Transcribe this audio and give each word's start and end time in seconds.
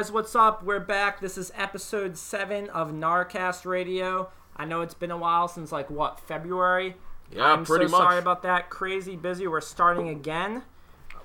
Guys, 0.00 0.10
what's 0.10 0.34
up? 0.34 0.64
We're 0.64 0.80
back. 0.80 1.20
This 1.20 1.36
is 1.36 1.52
episode 1.54 2.16
7 2.16 2.70
of 2.70 2.90
Narcast 2.90 3.66
Radio. 3.66 4.30
I 4.56 4.64
know 4.64 4.80
it's 4.80 4.94
been 4.94 5.10
a 5.10 5.16
while 5.18 5.46
since, 5.46 5.72
like, 5.72 5.90
what, 5.90 6.18
February? 6.20 6.96
Yeah, 7.30 7.52
I'm 7.52 7.66
pretty 7.66 7.84
so 7.84 7.90
much. 7.90 8.00
sorry 8.00 8.18
about 8.18 8.42
that. 8.44 8.70
Crazy 8.70 9.14
busy. 9.14 9.46
We're 9.46 9.60
starting 9.60 10.08
again. 10.08 10.62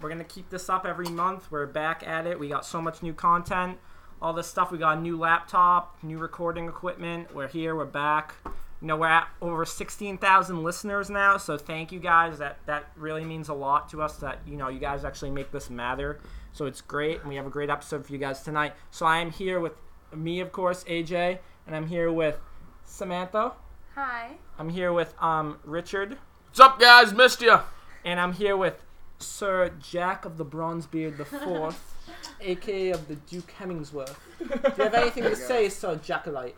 We're 0.02 0.10
going 0.10 0.20
to 0.20 0.26
keep 0.26 0.50
this 0.50 0.68
up 0.68 0.86
every 0.86 1.08
month. 1.08 1.50
We're 1.50 1.68
back 1.68 2.06
at 2.06 2.28
it. 2.28 2.38
We 2.38 2.50
got 2.50 2.66
so 2.66 2.82
much 2.82 3.02
new 3.02 3.14
content. 3.14 3.78
All 4.22 4.34
this 4.34 4.48
stuff. 4.48 4.74
We 4.74 4.78
got 4.78 4.98
a 4.98 5.00
new 5.00 5.18
laptop, 5.18 5.98
new 6.04 6.18
recording 6.18 6.68
equipment. 6.68 7.34
We're 7.34 7.48
here. 7.48 7.78
We're 7.78 7.86
back. 7.86 8.34
You 8.82 8.88
know, 8.90 8.98
we're 8.98 9.08
at 9.08 9.30
over 9.42 9.64
16,000 9.64 10.64
listeners 10.64 11.10
now, 11.10 11.38
so 11.38 11.58
thank 11.58 11.94
you 11.94 12.00
guys. 12.02 12.40
That 12.40 12.58
that 12.66 12.92
really 12.98 13.24
means 13.24 13.48
a 13.48 13.54
lot 13.54 13.88
to 13.92 14.02
us 14.02 14.18
that, 14.18 14.40
you 14.46 14.58
know, 14.58 14.68
you 14.68 14.80
guys 14.80 15.06
actually 15.06 15.32
make 15.32 15.52
this 15.54 15.70
matter. 15.70 16.20
So 16.56 16.66
it's 16.68 16.80
great, 16.80 17.20
and 17.20 17.28
we 17.28 17.36
have 17.36 17.46
a 17.46 17.50
great 17.50 17.70
episode 17.70 18.06
for 18.06 18.14
you 18.14 18.18
guys 18.18 18.42
tonight. 18.42 18.76
So 18.90 19.06
I 19.06 19.18
am 19.18 19.30
here 19.30 19.60
with 19.60 19.74
me, 20.16 20.40
of 20.40 20.54
course, 20.54 20.86
AJ, 20.86 21.40
and 21.68 21.76
I'm 21.76 21.88
here 21.88 22.10
with 22.10 22.40
Samantha. 22.86 23.52
Hi. 23.96 24.38
I'm 24.58 24.70
here 24.70 24.94
with 24.94 25.14
um 25.22 25.58
Richard, 25.66 26.18
What's 26.48 26.62
up, 26.62 26.80
guys? 26.80 27.12
Missed 27.14 27.42
you. 27.42 27.60
and 28.06 28.22
I'm 28.22 28.32
here 28.32 28.56
with 28.56 28.86
Sir 29.20 29.70
Jack 29.82 30.24
of 30.24 30.38
the 30.38 30.46
Bronzebeard 30.46 31.18
the 31.18 31.26
Fourth, 31.44 31.94
aka 32.40 32.92
of 32.92 33.10
the 33.10 33.16
Duke 33.16 33.52
Hemmingsworth. 33.60 34.16
Do 34.40 34.46
you 34.78 34.84
have 34.86 34.94
anything 34.94 35.24
to 35.24 35.36
say, 35.36 35.68
Sir 35.68 35.98
Jackalite? 35.98 36.54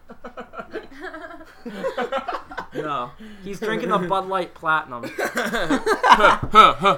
no, 2.75 3.09
he's 3.43 3.59
drinking 3.59 3.91
a 3.91 3.97
Bud 3.97 4.27
Light 4.27 4.53
Platinum. 4.53 5.05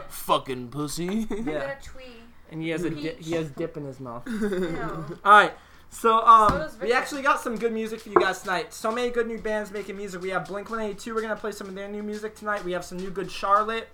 Fucking 0.10 0.68
pussy. 0.68 1.28
I 1.32 1.36
Yeah, 1.36 1.44
got 1.46 1.70
a 1.70 1.78
twee. 1.82 2.19
And 2.52 2.62
he 2.62 2.70
has 2.70 2.84
a 2.84 2.90
di- 2.90 3.16
he 3.20 3.34
has 3.34 3.50
dip 3.52 3.78
in 3.78 3.86
his 3.86 4.00
mouth. 4.00 4.26
No. 4.28 5.06
All 5.24 5.32
right. 5.32 5.54
So 5.92 6.20
um, 6.26 6.52
So 6.70 6.78
we 6.84 6.94
actually 6.94 7.22
got 7.24 7.40
some 7.42 7.58
good 7.58 7.74
music 7.74 8.00
for 8.02 8.10
you 8.10 8.16
guys 8.16 8.42
tonight. 8.42 8.74
So 8.74 8.92
many 8.92 9.10
good 9.10 9.28
new 9.28 9.40
bands 9.40 9.72
making 9.72 9.98
music. 9.98 10.22
We 10.22 10.30
have 10.30 10.46
Blink 10.48 10.70
182. 10.70 11.14
We're 11.16 11.22
gonna 11.22 11.36
play 11.36 11.52
some 11.52 11.68
of 11.68 11.76
their 11.76 11.88
new 11.88 12.04
music 12.04 12.36
tonight. 12.36 12.64
We 12.64 12.72
have 12.74 12.86
some 12.86 12.98
new 13.00 13.10
good 13.10 13.32
Charlotte, 13.32 13.88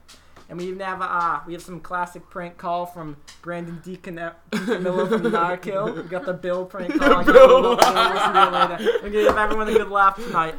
and 0.50 0.58
we 0.59 0.66
even 0.66 0.80
have 0.81 1.02
uh 1.02 1.39
we 1.48 1.53
have 1.53 1.61
some 1.61 1.80
classic 1.80 2.30
prank 2.30 2.58
call 2.58 2.86
from 2.86 3.16
Brandon 3.42 3.81
DiCamillo 3.83 4.33
from 4.52 5.23
Narkill. 5.31 5.95
We 5.95 6.03
got 6.09 6.26
the 6.26 6.33
Bill 6.33 6.66
prank 6.66 6.94
call. 7.00 7.14
I 7.16 7.23
Bill. 7.23 7.61
we'll 7.61 7.72
listen 7.76 7.94
to 7.94 8.48
it 8.48 8.52
later. 8.52 9.00
We're 9.03 9.09
gonna 9.09 9.23
give 9.23 9.38
everyone 9.38 9.67
a 9.70 9.73
good 9.73 9.89
laugh 9.89 10.16
tonight. 10.17 10.56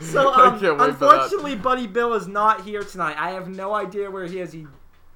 So, 0.00 0.04
so 0.12 0.32
um, 0.32 0.60
can't 0.60 0.78
wait 0.78 0.94
for 0.94 1.06
that. 1.06 1.12
unfortunately, 1.12 1.56
Buddy 1.56 1.86
Bill 1.88 2.14
is 2.14 2.26
not 2.28 2.64
here 2.64 2.82
tonight. 2.84 3.16
I 3.18 3.30
have 3.30 3.48
no 3.48 3.74
idea 3.74 4.10
where 4.10 4.26
he 4.26 4.38
is. 4.40 4.52
He 4.52 4.66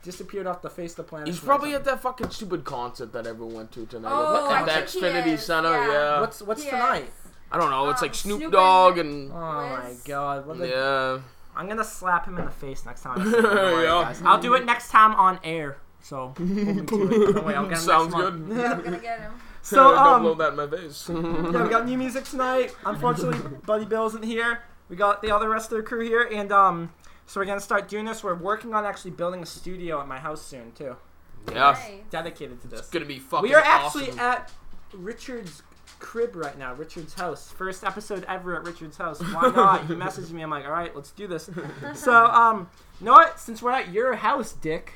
disappeared 0.07 0.47
off 0.47 0.62
the 0.62 0.71
face 0.71 0.93
of 0.93 0.97
the 0.97 1.03
planet. 1.03 1.29
He's 1.29 1.39
probably 1.41 1.75
at 1.75 1.85
that 1.85 2.01
fucking 2.01 2.31
stupid 2.31 2.65
concert 2.65 3.12
that 3.12 3.27
everyone 3.27 3.55
went 3.55 3.73
to 3.73 3.85
tonight. 3.85 4.11
Oh, 4.11 4.51
at 4.51 4.63
I 4.63 4.65
that 4.65 4.85
Xfinity 4.87 5.27
is, 5.35 5.43
Center. 5.45 5.69
yeah. 5.71 5.93
Yeah. 5.93 6.21
What's 6.21 6.41
what's 6.41 6.63
Yes. 6.65 6.71
tonight? 6.73 7.13
I 7.53 7.58
don't 7.58 7.70
know. 7.70 7.91
It's 7.91 8.01
Um, 8.01 8.07
like 8.08 8.14
Snoop, 8.14 8.39
Snoop 8.41 8.53
Dogg 8.53 8.98
and- 8.98 9.30
and. 9.30 9.33
Oh 9.33 9.36
my 9.36 9.95
god! 10.07 10.47
What 10.47 10.61
a, 10.61 10.67
Yeah. 10.69 11.19
I'm 11.57 11.69
gonna 11.69 11.85
slap 11.85 12.27
him 12.27 12.39
in 12.39 12.45
the 12.47 12.51
face 12.51 12.85
next 12.86 13.03
time. 13.03 13.20
I 13.20 13.25
see 13.25 13.36
him. 13.36 13.45
Worry, 13.45 13.85
yeah. 13.85 14.03
guys. 14.05 14.23
I'll 14.25 14.41
do 14.41 14.55
it 14.55 14.64
next 14.64 14.91
time 14.91 15.14
on 15.14 15.39
air. 15.45 15.77
So 16.03 16.33
hold 16.36 16.41
me 16.41 16.64
to 16.64 16.80
it. 16.80 16.86
Don't 17.35 17.45
worry, 17.45 17.55
I'll 17.55 17.64
get 17.67 17.79
him 17.79 17.85
Sounds 17.92 18.13
next 18.14 18.23
month. 18.25 18.47
good. 18.48 18.64
I'm 18.67 18.83
gonna 18.83 18.98
get 18.98 19.20
him. 19.20 19.33
so 19.63 19.77
don't 19.95 20.23
blow 20.23 20.33
um, 20.33 20.39
that 20.39 20.51
in 20.51 20.57
my 20.57 20.67
face. 20.69 21.09
yeah, 21.09 21.63
we 21.64 21.69
got 21.69 21.85
new 21.86 21.98
music 21.98 22.25
tonight. 22.25 22.75
Unfortunately, 22.85 23.39
Buddy 23.67 23.85
Bill 23.85 24.07
isn't 24.07 24.25
here. 24.25 24.63
We 24.89 24.95
got 24.95 25.20
the 25.23 25.33
other 25.35 25.48
rest 25.48 25.73
of 25.73 25.79
the 25.79 25.83
crew 25.83 26.05
here, 26.05 26.29
and 26.33 26.53
um, 26.53 26.92
so 27.27 27.41
we're 27.41 27.47
gonna 27.47 27.61
start 27.61 27.89
doing 27.89 28.05
this. 28.05 28.23
We're 28.25 28.35
working 28.35 28.75
on 28.75 28.85
actually 28.85 29.13
building 29.13 29.42
a 29.42 29.47
studio 29.47 30.01
at 30.01 30.09
my 30.09 30.19
house 30.19 30.45
soon 30.45 30.73
too, 30.73 30.97
yeah. 31.48 31.55
Nice. 31.55 31.91
dedicated 32.11 32.61
to 32.63 32.69
this. 32.69 32.81
It's 32.81 32.91
gonna 32.91 33.05
be 33.05 33.19
fucking. 33.19 33.48
We 33.48 33.55
are 33.55 33.63
actually 33.63 34.09
awesome. 34.11 34.20
at 34.20 34.53
Richard's 34.92 35.63
crib 35.98 36.36
right 36.36 36.58
now, 36.58 36.74
Richard's 36.74 37.14
house. 37.14 37.51
First 37.51 37.84
episode 37.84 38.24
ever 38.29 38.57
at 38.57 38.64
Richard's 38.64 38.96
house. 38.96 39.20
Why 39.20 39.51
not? 39.55 39.86
he 39.86 39.95
messaged 39.95 40.30
me. 40.30 40.42
I'm 40.42 40.51
like, 40.51 40.64
all 40.64 40.73
right, 40.73 40.95
let's 40.95 41.11
do 41.11 41.27
this. 41.27 41.51
So, 41.95 42.27
um, 42.27 42.68
you 43.01 43.07
know 43.07 43.12
what? 43.12 43.39
Since 43.39 43.62
we're 43.62 43.73
at 43.73 43.92
your 43.92 44.14
house, 44.14 44.52
Dick, 44.52 44.95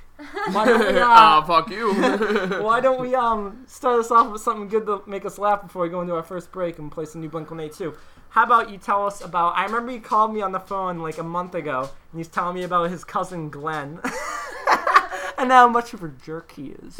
why 0.52 0.64
don't 0.66 0.94
we, 0.94 1.00
Ah, 1.02 1.38
uh, 1.38 1.44
fuck 1.46 1.70
you. 1.70 1.92
why 2.62 2.80
don't 2.80 3.00
we 3.00 3.14
um 3.14 3.64
start 3.66 4.00
us 4.00 4.10
off 4.10 4.30
with 4.32 4.42
something 4.42 4.68
good 4.68 4.86
to 4.86 5.02
make 5.06 5.24
us 5.24 5.38
laugh 5.38 5.62
before 5.62 5.82
we 5.82 5.88
go 5.88 6.00
into 6.00 6.14
our 6.14 6.22
first 6.22 6.52
break 6.52 6.78
and 6.78 6.90
play 6.90 7.04
some 7.04 7.20
new 7.20 7.28
Blink 7.28 7.50
182? 7.50 7.96
How 8.30 8.44
about 8.44 8.70
you 8.70 8.78
tell 8.78 9.06
us 9.06 9.22
about? 9.22 9.56
I 9.56 9.64
remember 9.64 9.92
you 9.92 10.00
called 10.00 10.32
me 10.32 10.40
on 10.40 10.52
the 10.52 10.60
phone 10.60 10.98
like 11.00 11.18
a 11.18 11.22
month 11.22 11.54
ago, 11.54 11.80
and 12.12 12.18
he's 12.18 12.28
telling 12.28 12.54
me 12.54 12.62
about 12.62 12.90
his 12.90 13.02
cousin 13.02 13.50
Glenn, 13.50 14.00
and 15.38 15.50
how 15.50 15.68
much 15.68 15.94
of 15.94 16.04
a 16.04 16.08
jerk 16.08 16.52
he 16.52 16.74
is. 16.82 16.94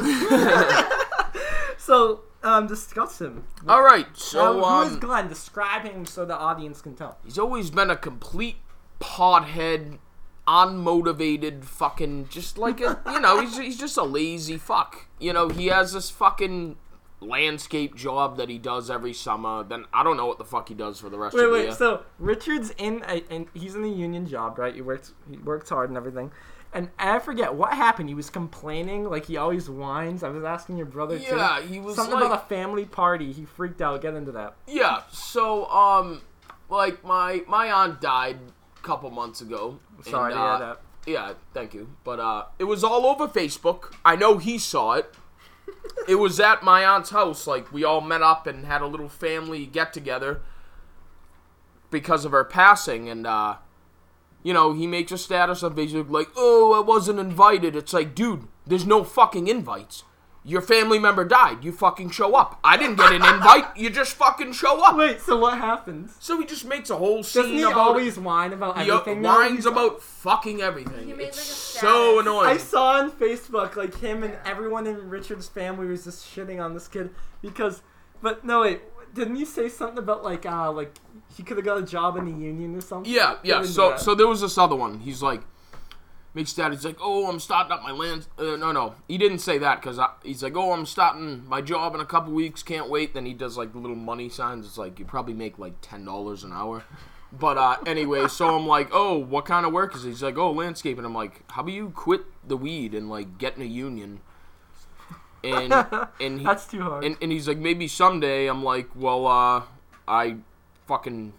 so, 1.77 2.21
um, 2.43 2.67
discuss 2.67 3.19
him. 3.21 3.43
All 3.67 3.83
right. 3.83 4.07
Now, 4.07 4.13
So 4.15 4.53
who 4.61 4.81
is 4.87 4.93
um, 4.93 4.99
Glenn? 4.99 5.27
Describe 5.27 5.83
him 5.83 6.05
so 6.05 6.25
the 6.25 6.37
audience 6.37 6.81
can 6.81 6.95
tell. 6.95 7.17
he's 7.23 7.37
always 7.39 7.69
been 7.71 7.89
a 7.89 7.95
complete 7.95 8.57
pothead, 8.99 9.97
unmotivated, 10.47 11.63
fucking 11.63 12.27
just 12.29 12.57
like 12.57 12.81
a 12.81 12.99
you 13.07 13.19
know 13.19 13.39
he's 13.41 13.57
he's 13.57 13.77
just 13.79 13.97
a 13.97 14.03
lazy 14.03 14.57
fuck. 14.57 15.07
You 15.19 15.33
know 15.33 15.49
he 15.49 15.67
has 15.67 15.93
this 15.93 16.09
fucking 16.09 16.77
landscape 17.19 17.95
job 17.95 18.37
that 18.37 18.49
he 18.49 18.57
does 18.57 18.89
every 18.89 19.13
summer. 19.13 19.63
Then 19.63 19.85
I 19.93 20.03
don't 20.03 20.17
know 20.17 20.25
what 20.25 20.37
the 20.39 20.45
fuck 20.45 20.67
he 20.69 20.73
does 20.73 20.99
for 20.99 21.09
the 21.09 21.17
rest 21.19 21.35
Wait, 21.35 21.43
of 21.43 21.49
the 21.51 21.55
wait. 21.55 21.63
year. 21.65 21.71
So 21.73 22.03
Richard's 22.17 22.71
in, 22.77 23.03
a, 23.07 23.23
and 23.29 23.47
he's 23.53 23.75
in 23.75 23.83
a 23.83 23.87
union 23.87 24.25
job, 24.27 24.57
right? 24.57 24.73
He 24.73 24.81
works, 24.81 25.13
he 25.29 25.37
works 25.37 25.69
hard 25.69 25.89
and 25.89 25.97
everything. 25.97 26.31
And 26.73 26.89
I 26.97 27.19
forget 27.19 27.53
what 27.53 27.73
happened. 27.73 28.07
He 28.07 28.15
was 28.15 28.29
complaining, 28.29 29.09
like 29.09 29.25
he 29.25 29.35
always 29.35 29.69
whines. 29.69 30.23
I 30.23 30.29
was 30.29 30.43
asking 30.43 30.77
your 30.77 30.85
brother 30.85 31.19
too. 31.19 31.35
Yeah, 31.35 31.61
he 31.61 31.79
was 31.79 31.95
something 31.95 32.15
like- 32.15 32.25
about 32.25 32.45
a 32.45 32.47
family 32.47 32.85
party. 32.85 33.31
He 33.33 33.43
freaked 33.45 33.81
out. 33.81 34.01
Get 34.01 34.13
into 34.13 34.31
that. 34.31 34.55
Yeah, 34.67 35.01
so 35.11 35.69
um 35.69 36.21
like 36.69 37.03
my 37.03 37.43
my 37.47 37.71
aunt 37.71 37.99
died 37.99 38.39
a 38.77 38.81
couple 38.81 39.09
months 39.09 39.41
ago. 39.41 39.79
Sorry 40.03 40.31
and, 40.31 40.39
to 40.39 40.45
hear 40.45 40.53
uh, 40.53 40.59
that. 40.59 40.81
Yeah, 41.05 41.33
thank 41.53 41.73
you. 41.73 41.89
But 42.05 42.19
uh 42.21 42.45
it 42.57 42.63
was 42.65 42.83
all 42.83 43.05
over 43.05 43.27
Facebook. 43.27 43.93
I 44.05 44.15
know 44.15 44.37
he 44.37 44.57
saw 44.57 44.93
it. 44.93 45.13
it 46.07 46.15
was 46.15 46.39
at 46.39 46.63
my 46.63 46.85
aunt's 46.85 47.09
house. 47.09 47.47
Like 47.47 47.73
we 47.73 47.83
all 47.83 47.99
met 47.99 48.21
up 48.21 48.47
and 48.47 48.65
had 48.65 48.81
a 48.81 48.87
little 48.87 49.09
family 49.09 49.65
get 49.65 49.91
together 49.91 50.41
because 51.89 52.23
of 52.23 52.31
her 52.31 52.45
passing 52.45 53.09
and 53.09 53.27
uh 53.27 53.57
you 54.43 54.53
know, 54.53 54.73
he 54.73 54.87
makes 54.87 55.11
a 55.11 55.17
status 55.17 55.63
on 55.63 55.75
Facebook 55.75 56.09
like, 56.09 56.29
"Oh, 56.35 56.73
I 56.73 56.79
wasn't 56.79 57.19
invited." 57.19 57.75
It's 57.75 57.93
like, 57.93 58.15
"Dude, 58.15 58.47
there's 58.65 58.85
no 58.85 59.03
fucking 59.03 59.47
invites. 59.47 60.03
Your 60.43 60.61
family 60.61 60.97
member 60.97 61.23
died. 61.23 61.63
You 61.63 61.71
fucking 61.71 62.09
show 62.09 62.33
up. 62.33 62.59
I 62.63 62.75
didn't 62.75 62.95
get 62.95 63.11
an 63.11 63.23
invite. 63.23 63.77
You 63.77 63.91
just 63.91 64.13
fucking 64.15 64.53
show 64.53 64.83
up." 64.83 64.97
Wait, 64.97 65.21
so 65.21 65.37
what 65.37 65.59
happens? 65.59 66.15
So 66.19 66.39
he 66.39 66.47
just 66.47 66.65
makes 66.65 66.89
a 66.89 66.95
whole 66.95 67.21
scene 67.21 67.43
Doesn't 67.43 67.57
he 67.57 67.63
about 67.63 67.77
always 67.77 68.17
whine 68.17 68.51
about 68.51 68.79
he 68.79 68.89
everything? 68.89 69.21
now? 69.21 69.35
whines 69.37 69.67
about 69.67 70.01
fucking 70.01 70.61
everything. 70.61 71.05
He 71.07 71.13
made, 71.13 71.27
it's 71.27 71.37
like, 71.37 71.83
a 71.83 71.85
so 71.87 72.19
annoying. 72.19 72.49
I 72.49 72.57
saw 72.57 72.93
on 72.93 73.11
Facebook 73.11 73.75
like 73.75 73.99
him 73.99 74.23
and 74.23 74.35
everyone 74.43 74.87
in 74.87 75.09
Richard's 75.09 75.47
family 75.47 75.85
was 75.85 76.05
just 76.05 76.25
shitting 76.25 76.59
on 76.59 76.73
this 76.73 76.87
kid 76.87 77.11
because, 77.43 77.83
but 78.23 78.43
no 78.43 78.61
wait, 78.61 78.81
didn't 79.13 79.35
you 79.35 79.45
say 79.45 79.69
something 79.69 79.97
about 79.97 80.23
like 80.23 80.45
uh 80.45 80.71
like 80.71 80.95
he 81.35 81.43
could 81.43 81.57
have 81.57 81.65
got 81.65 81.77
a 81.77 81.85
job 81.85 82.17
in 82.17 82.25
the 82.25 82.31
union 82.31 82.75
or 82.75 82.81
something? 82.81 83.11
yeah, 83.11 83.35
yeah. 83.43 83.63
So 83.63 83.91
that. 83.91 83.99
so 83.99 84.15
there 84.15 84.27
was 84.27 84.41
this 84.41 84.57
other 84.57 84.75
one. 84.75 84.99
He's 84.99 85.21
like 85.21 85.41
makes 86.33 86.53
that. 86.53 86.71
He's 86.71 86.85
like, 86.85 86.97
oh, 87.01 87.29
I'm 87.29 87.39
starting 87.39 87.71
up 87.71 87.83
my 87.83 87.91
land. 87.91 88.27
Uh, 88.37 88.55
no, 88.55 88.71
no, 88.71 88.95
he 89.07 89.17
didn't 89.17 89.39
say 89.39 89.57
that 89.57 89.81
because 89.81 89.99
he's 90.23 90.43
like, 90.43 90.55
oh, 90.55 90.71
I'm 90.71 90.85
starting 90.85 91.45
my 91.47 91.61
job 91.61 91.95
in 91.95 92.01
a 92.01 92.05
couple 92.05 92.33
weeks. 92.33 92.63
Can't 92.63 92.89
wait. 92.89 93.13
Then 93.13 93.25
he 93.25 93.33
does 93.33 93.57
like 93.57 93.73
the 93.73 93.79
little 93.79 93.95
money 93.95 94.29
signs. 94.29 94.65
It's 94.65 94.77
like 94.77 94.99
you 94.99 95.05
probably 95.05 95.33
make 95.33 95.59
like 95.59 95.73
ten 95.81 96.05
dollars 96.05 96.43
an 96.43 96.53
hour. 96.53 96.83
But 97.33 97.57
uh, 97.57 97.77
anyway, 97.85 98.27
so 98.27 98.57
I'm 98.57 98.67
like, 98.67 98.89
oh, 98.91 99.17
what 99.17 99.45
kind 99.45 99.65
of 99.65 99.71
work 99.71 99.95
is 99.95 100.03
it? 100.03 100.09
He's 100.09 100.23
like, 100.23 100.37
oh, 100.37 100.51
landscaping. 100.51 101.05
I'm 101.05 101.13
like, 101.15 101.49
how 101.51 101.61
about 101.61 101.71
you 101.71 101.89
quit 101.89 102.21
the 102.45 102.57
weed 102.57 102.93
and 102.93 103.09
like 103.09 103.37
get 103.37 103.55
in 103.55 103.61
a 103.61 103.65
union? 103.65 104.19
And 105.43 105.73
and 106.19 106.39
he, 106.39 106.45
that's 106.45 106.67
too 106.67 106.81
hard. 106.81 107.03
and, 107.03 107.17
and 107.21 107.31
he's 107.31 107.47
like, 107.47 107.57
maybe 107.57 107.87
someday. 107.87 108.47
I'm 108.47 108.63
like, 108.63 108.89
well, 108.95 109.27
uh, 109.27 109.63
I 110.07 110.37
fucking, 110.87 111.33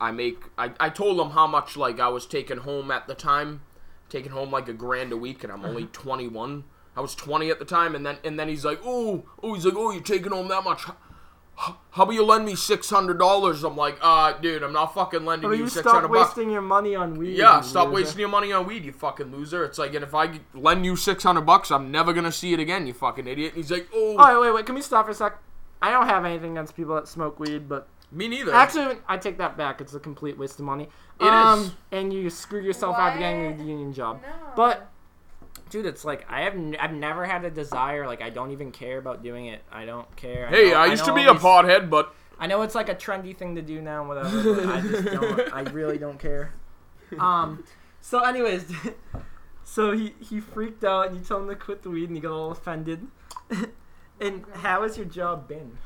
I 0.00 0.10
make. 0.10 0.42
I, 0.56 0.72
I 0.78 0.90
told 0.90 1.20
him 1.20 1.30
how 1.30 1.46
much 1.46 1.76
like 1.76 2.00
I 2.00 2.08
was 2.08 2.26
taking 2.26 2.58
home 2.58 2.90
at 2.90 3.06
the 3.06 3.14
time, 3.14 3.62
taking 4.08 4.32
home 4.32 4.50
like 4.50 4.68
a 4.68 4.72
grand 4.72 5.12
a 5.12 5.16
week, 5.16 5.44
and 5.44 5.52
I'm 5.52 5.64
only 5.64 5.86
21. 5.86 6.64
I 6.96 7.00
was 7.00 7.14
20 7.14 7.48
at 7.50 7.58
the 7.58 7.64
time, 7.64 7.94
and 7.94 8.04
then 8.04 8.18
and 8.24 8.38
then 8.38 8.48
he's 8.48 8.64
like, 8.64 8.80
oh, 8.84 9.24
oh, 9.42 9.54
he's 9.54 9.64
like, 9.64 9.74
oh, 9.76 9.92
you're 9.92 10.02
taking 10.02 10.32
home 10.32 10.48
that 10.48 10.64
much. 10.64 10.84
H- 11.60 11.74
How 11.90 12.04
about 12.04 12.12
you 12.12 12.24
lend 12.24 12.44
me 12.44 12.54
six 12.54 12.88
hundred 12.88 13.18
dollars? 13.18 13.64
I'm 13.64 13.76
like, 13.76 13.98
uh, 14.00 14.32
dude, 14.34 14.62
I'm 14.62 14.72
not 14.72 14.94
fucking 14.94 15.24
lending 15.24 15.50
But 15.50 15.56
you 15.58 15.64
you 15.64 15.68
six 15.68 15.88
stop 15.88 16.02
bucks. 16.02 16.28
wasting 16.28 16.50
your 16.50 16.62
money 16.62 16.94
on 16.94 17.14
weed. 17.18 17.36
Yeah, 17.36 17.60
stop 17.62 17.86
loser. 17.88 17.94
wasting 17.94 18.20
your 18.20 18.28
money 18.28 18.52
on 18.52 18.66
weed, 18.66 18.84
you 18.84 18.92
fucking 18.92 19.32
loser. 19.32 19.64
It's 19.64 19.78
like, 19.78 19.94
and 19.94 20.04
if 20.04 20.14
I 20.14 20.40
lend 20.54 20.84
you 20.84 20.94
six 20.94 21.24
hundred 21.24 21.42
bucks, 21.42 21.70
I'm 21.72 21.90
never 21.90 22.12
gonna 22.12 22.30
see 22.32 22.52
it 22.52 22.60
again, 22.60 22.86
you 22.86 22.92
fucking 22.92 23.26
idiot. 23.26 23.54
And 23.54 23.62
he's 23.64 23.72
like, 23.72 23.88
oh, 23.92 24.16
Oh 24.18 24.40
wait, 24.40 24.46
wait, 24.48 24.54
wait. 24.54 24.66
Can 24.66 24.74
we 24.76 24.82
stop 24.82 25.06
for 25.06 25.10
a 25.10 25.14
sec? 25.14 25.38
I 25.82 25.90
don't 25.90 26.06
have 26.06 26.24
anything 26.24 26.52
against 26.52 26.76
people 26.76 26.94
that 26.96 27.08
smoke 27.08 27.38
weed, 27.40 27.68
but 27.68 27.88
me 28.12 28.26
neither. 28.28 28.52
actually, 28.54 28.96
I 29.08 29.16
take 29.16 29.38
that 29.38 29.56
back. 29.56 29.80
It's 29.80 29.94
a 29.94 30.00
complete 30.00 30.38
waste 30.38 30.58
of 30.60 30.64
money. 30.64 30.88
It 31.20 31.26
um, 31.26 31.60
is. 31.60 31.70
And 31.92 32.12
you 32.12 32.30
screw 32.30 32.60
yourself 32.60 32.96
out 32.96 33.14
of 33.14 33.18
getting 33.18 33.44
What? 33.56 33.60
a 33.60 33.64
union 33.64 33.92
job. 33.92 34.20
No. 34.22 34.28
But 34.56 34.90
dude, 35.70 35.86
it's 35.86 36.04
like 36.04 36.24
I 36.30 36.42
have 36.42 36.54
n- 36.54 36.76
I've 36.80 36.92
never 36.92 37.24
had 37.24 37.44
a 37.44 37.50
desire. 37.50 38.06
Like 38.06 38.22
I 38.22 38.30
don't 38.30 38.50
even 38.52 38.72
care 38.72 38.98
about 38.98 39.22
doing 39.22 39.46
it. 39.46 39.62
I 39.70 39.84
don't 39.84 40.14
care. 40.16 40.46
Hey, 40.48 40.70
know- 40.70 40.76
I 40.78 40.86
used 40.86 41.04
to 41.04 41.14
be 41.14 41.24
a 41.24 41.32
these- 41.32 41.42
pothead, 41.42 41.88
but 41.90 42.14
I 42.38 42.46
know 42.46 42.62
it's 42.62 42.74
like 42.74 42.88
a 42.88 42.94
trendy 42.94 43.36
thing 43.36 43.54
to 43.56 43.62
do 43.62 43.80
now, 43.80 44.06
whatever. 44.06 44.54
But 44.54 44.66
I 44.66 44.80
just 44.80 45.04
don't. 45.04 45.52
I 45.54 45.60
really 45.70 45.98
don't 45.98 46.18
care. 46.18 46.54
Um. 47.18 47.64
So, 48.00 48.20
anyways, 48.20 48.70
so 49.64 49.92
he 49.92 50.14
he 50.20 50.40
freaked 50.40 50.84
out, 50.84 51.08
and 51.08 51.16
you 51.16 51.24
told 51.24 51.42
him 51.42 51.48
to 51.48 51.56
quit 51.56 51.82
the 51.82 51.90
weed, 51.90 52.08
and 52.08 52.16
he 52.16 52.20
got 52.20 52.32
all 52.32 52.50
offended. 52.50 53.06
and 54.20 54.44
how 54.54 54.82
has 54.82 54.96
your 54.96 55.06
job 55.06 55.48
been? 55.48 55.78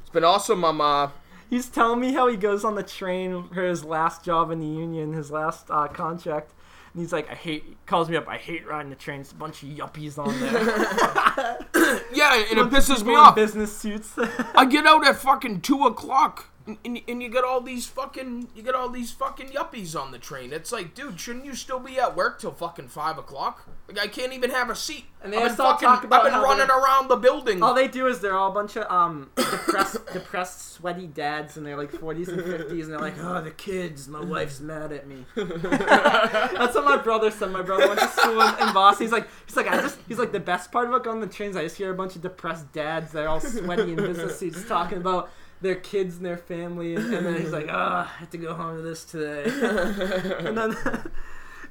it's 0.00 0.10
been 0.10 0.24
awesome. 0.24 0.64
Uh, 0.64 1.10
He's 1.48 1.68
telling 1.68 2.00
me 2.00 2.12
how 2.12 2.26
he 2.26 2.36
goes 2.36 2.64
on 2.64 2.74
the 2.74 2.82
train 2.82 3.48
for 3.54 3.62
his 3.62 3.84
last 3.84 4.24
job 4.24 4.50
in 4.50 4.58
the 4.58 4.66
union, 4.66 5.12
his 5.12 5.30
last 5.30 5.70
uh, 5.70 5.86
contract. 5.86 6.52
And 6.96 7.02
he's 7.02 7.12
like, 7.12 7.30
I 7.30 7.34
hate, 7.34 7.76
calls 7.84 8.08
me 8.08 8.16
up, 8.16 8.26
I 8.26 8.38
hate 8.38 8.66
riding 8.66 8.88
the 8.88 8.96
train. 8.96 9.20
It's 9.20 9.30
a 9.30 9.34
bunch 9.34 9.62
of 9.62 9.68
yuppies 9.68 10.16
on 10.16 10.28
there. 10.40 10.50
yeah, 12.14 12.42
and 12.48 12.58
it 12.58 12.70
pisses 12.70 13.04
me 13.04 13.14
off. 13.14 13.34
Business 13.34 13.76
suits. 13.76 14.14
I 14.54 14.64
get 14.64 14.86
out 14.86 15.06
at 15.06 15.16
fucking 15.16 15.60
two 15.60 15.84
o'clock, 15.84 16.46
and, 16.66 16.76
and, 16.84 17.00
and 17.08 17.22
you 17.22 17.28
get 17.28 17.44
all 17.44 17.60
these 17.60 17.86
fucking 17.86 18.48
you 18.54 18.62
get 18.62 18.74
all 18.74 18.88
these 18.88 19.12
fucking 19.12 19.48
yuppies 19.48 19.98
on 20.00 20.10
the 20.10 20.18
train. 20.18 20.52
It's 20.52 20.72
like, 20.72 20.94
dude, 20.94 21.20
shouldn't 21.20 21.44
you 21.44 21.54
still 21.54 21.78
be 21.78 21.98
at 21.98 22.16
work 22.16 22.40
till 22.40 22.52
fucking 22.52 22.88
five 22.88 23.18
o'clock? 23.18 23.66
Like, 23.88 23.98
I 23.98 24.06
can't 24.08 24.32
even 24.32 24.50
have 24.50 24.68
a 24.70 24.74
seat. 24.74 25.04
And 25.22 25.32
they 25.32 25.38
I've 25.38 25.48
been 25.48 25.56
fucking, 25.56 25.86
talk 25.88 26.04
about 26.04 26.24
I've 26.26 26.32
been 26.32 26.40
running 26.40 26.66
they're- 26.68 26.76
around 26.76 27.08
the 27.08 27.16
building. 27.16 27.62
all 27.62 27.74
they 27.74 27.88
do 27.88 28.06
is 28.06 28.20
they're 28.20 28.36
all 28.36 28.50
a 28.50 28.54
bunch 28.54 28.76
of 28.76 28.90
um 28.90 29.30
depressed, 29.36 30.06
depressed, 30.12 30.72
sweaty 30.72 31.06
dads 31.06 31.56
in 31.56 31.64
their 31.64 31.76
like 31.76 31.92
40s 31.92 32.28
and 32.28 32.40
50s, 32.42 32.70
and 32.82 32.92
they're 32.92 32.98
like, 32.98 33.18
oh, 33.20 33.40
the 33.42 33.50
kids, 33.50 34.08
my 34.08 34.22
wife's 34.24 34.60
mad 34.60 34.92
at 34.92 35.06
me. 35.06 35.24
That's 35.36 36.74
what 36.74 36.84
my 36.84 36.96
brother 36.96 37.30
said. 37.30 37.50
My 37.50 37.62
brother 37.62 37.88
went 37.88 38.00
to 38.00 38.08
school 38.08 38.40
in, 38.40 38.68
in 38.68 38.74
Boston. 38.74 39.06
He's 39.06 39.12
like, 39.12 39.28
he's 39.46 39.56
like, 39.56 39.68
I 39.68 39.80
just, 39.80 39.98
he's 40.08 40.18
like, 40.18 40.32
the 40.32 40.40
best 40.40 40.70
part 40.72 40.88
about 40.88 41.04
going 41.04 41.16
on 41.16 41.20
the 41.20 41.32
trains, 41.32 41.56
I 41.56 41.62
just 41.62 41.76
hear 41.76 41.90
a 41.90 41.94
bunch 41.94 42.16
of 42.16 42.22
depressed 42.22 42.72
dads. 42.72 43.12
They're 43.12 43.28
all 43.28 43.40
sweaty 43.40 43.90
in 43.92 43.96
business 43.96 44.38
suits 44.38 44.66
talking 44.66 44.98
about 44.98 45.30
their 45.60 45.74
kids 45.74 46.16
and 46.16 46.26
their 46.26 46.36
family, 46.36 46.94
and, 46.94 47.12
and 47.12 47.26
then 47.26 47.40
he's 47.40 47.52
like, 47.52 47.68
oh, 47.68 47.74
I 47.74 48.10
have 48.18 48.30
to 48.30 48.38
go 48.38 48.54
home 48.54 48.76
to 48.76 48.82
this 48.82 49.04
today. 49.04 49.44
and 50.46 50.56
then. 50.56 50.76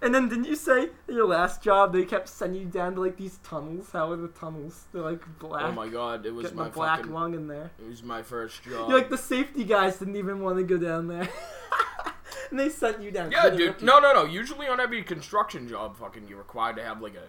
And 0.02 0.14
then 0.14 0.28
didn't 0.30 0.46
you 0.46 0.56
say 0.56 0.90
your 1.08 1.26
last 1.26 1.64
job 1.64 1.94
they 1.94 2.04
kept 2.04 2.28
sending 2.28 2.62
you 2.62 2.68
down 2.68 2.96
to 2.96 3.02
like 3.02 3.18
these 3.18 3.40
tunnels? 3.44 3.90
How 3.92 4.12
are 4.12 4.18
the 4.18 4.28
tunnels? 4.28 4.86
They're 4.92 5.02
like 5.02 5.24
black. 5.40 5.64
oh 5.64 5.72
my 5.72 5.88
god, 5.88 6.26
it 6.26 6.34
was 6.34 6.54
my 6.54 6.70
black 6.70 7.00
fucking, 7.00 7.14
lung 7.14 7.34
in 7.34 7.48
there. 7.48 7.72
it 7.80 7.88
was 7.88 8.04
my 8.04 8.22
first 8.22 8.62
job. 8.64 8.90
You're 8.90 8.98
like 8.98 9.10
the 9.10 9.18
safety 9.18 9.64
guys 9.64 9.98
didn't 9.98 10.18
even 10.18 10.42
want 10.42 10.58
to 10.58 10.64
go 10.64 10.78
down 10.78 11.08
there, 11.08 11.28
and 12.52 12.60
they 12.60 12.70
sent 12.70 13.02
you 13.02 13.10
down. 13.10 13.32
Yeah, 13.32 13.50
dude. 13.50 13.82
No, 13.82 14.00
no, 14.00 14.14
no. 14.14 14.26
Usually 14.26 14.68
on 14.68 14.80
every 14.80 15.02
construction 15.02 15.68
job, 15.68 15.98
fucking, 15.98 16.28
you're 16.28 16.38
required 16.38 16.76
to 16.76 16.84
have 16.84 17.02
like 17.02 17.16
a, 17.16 17.24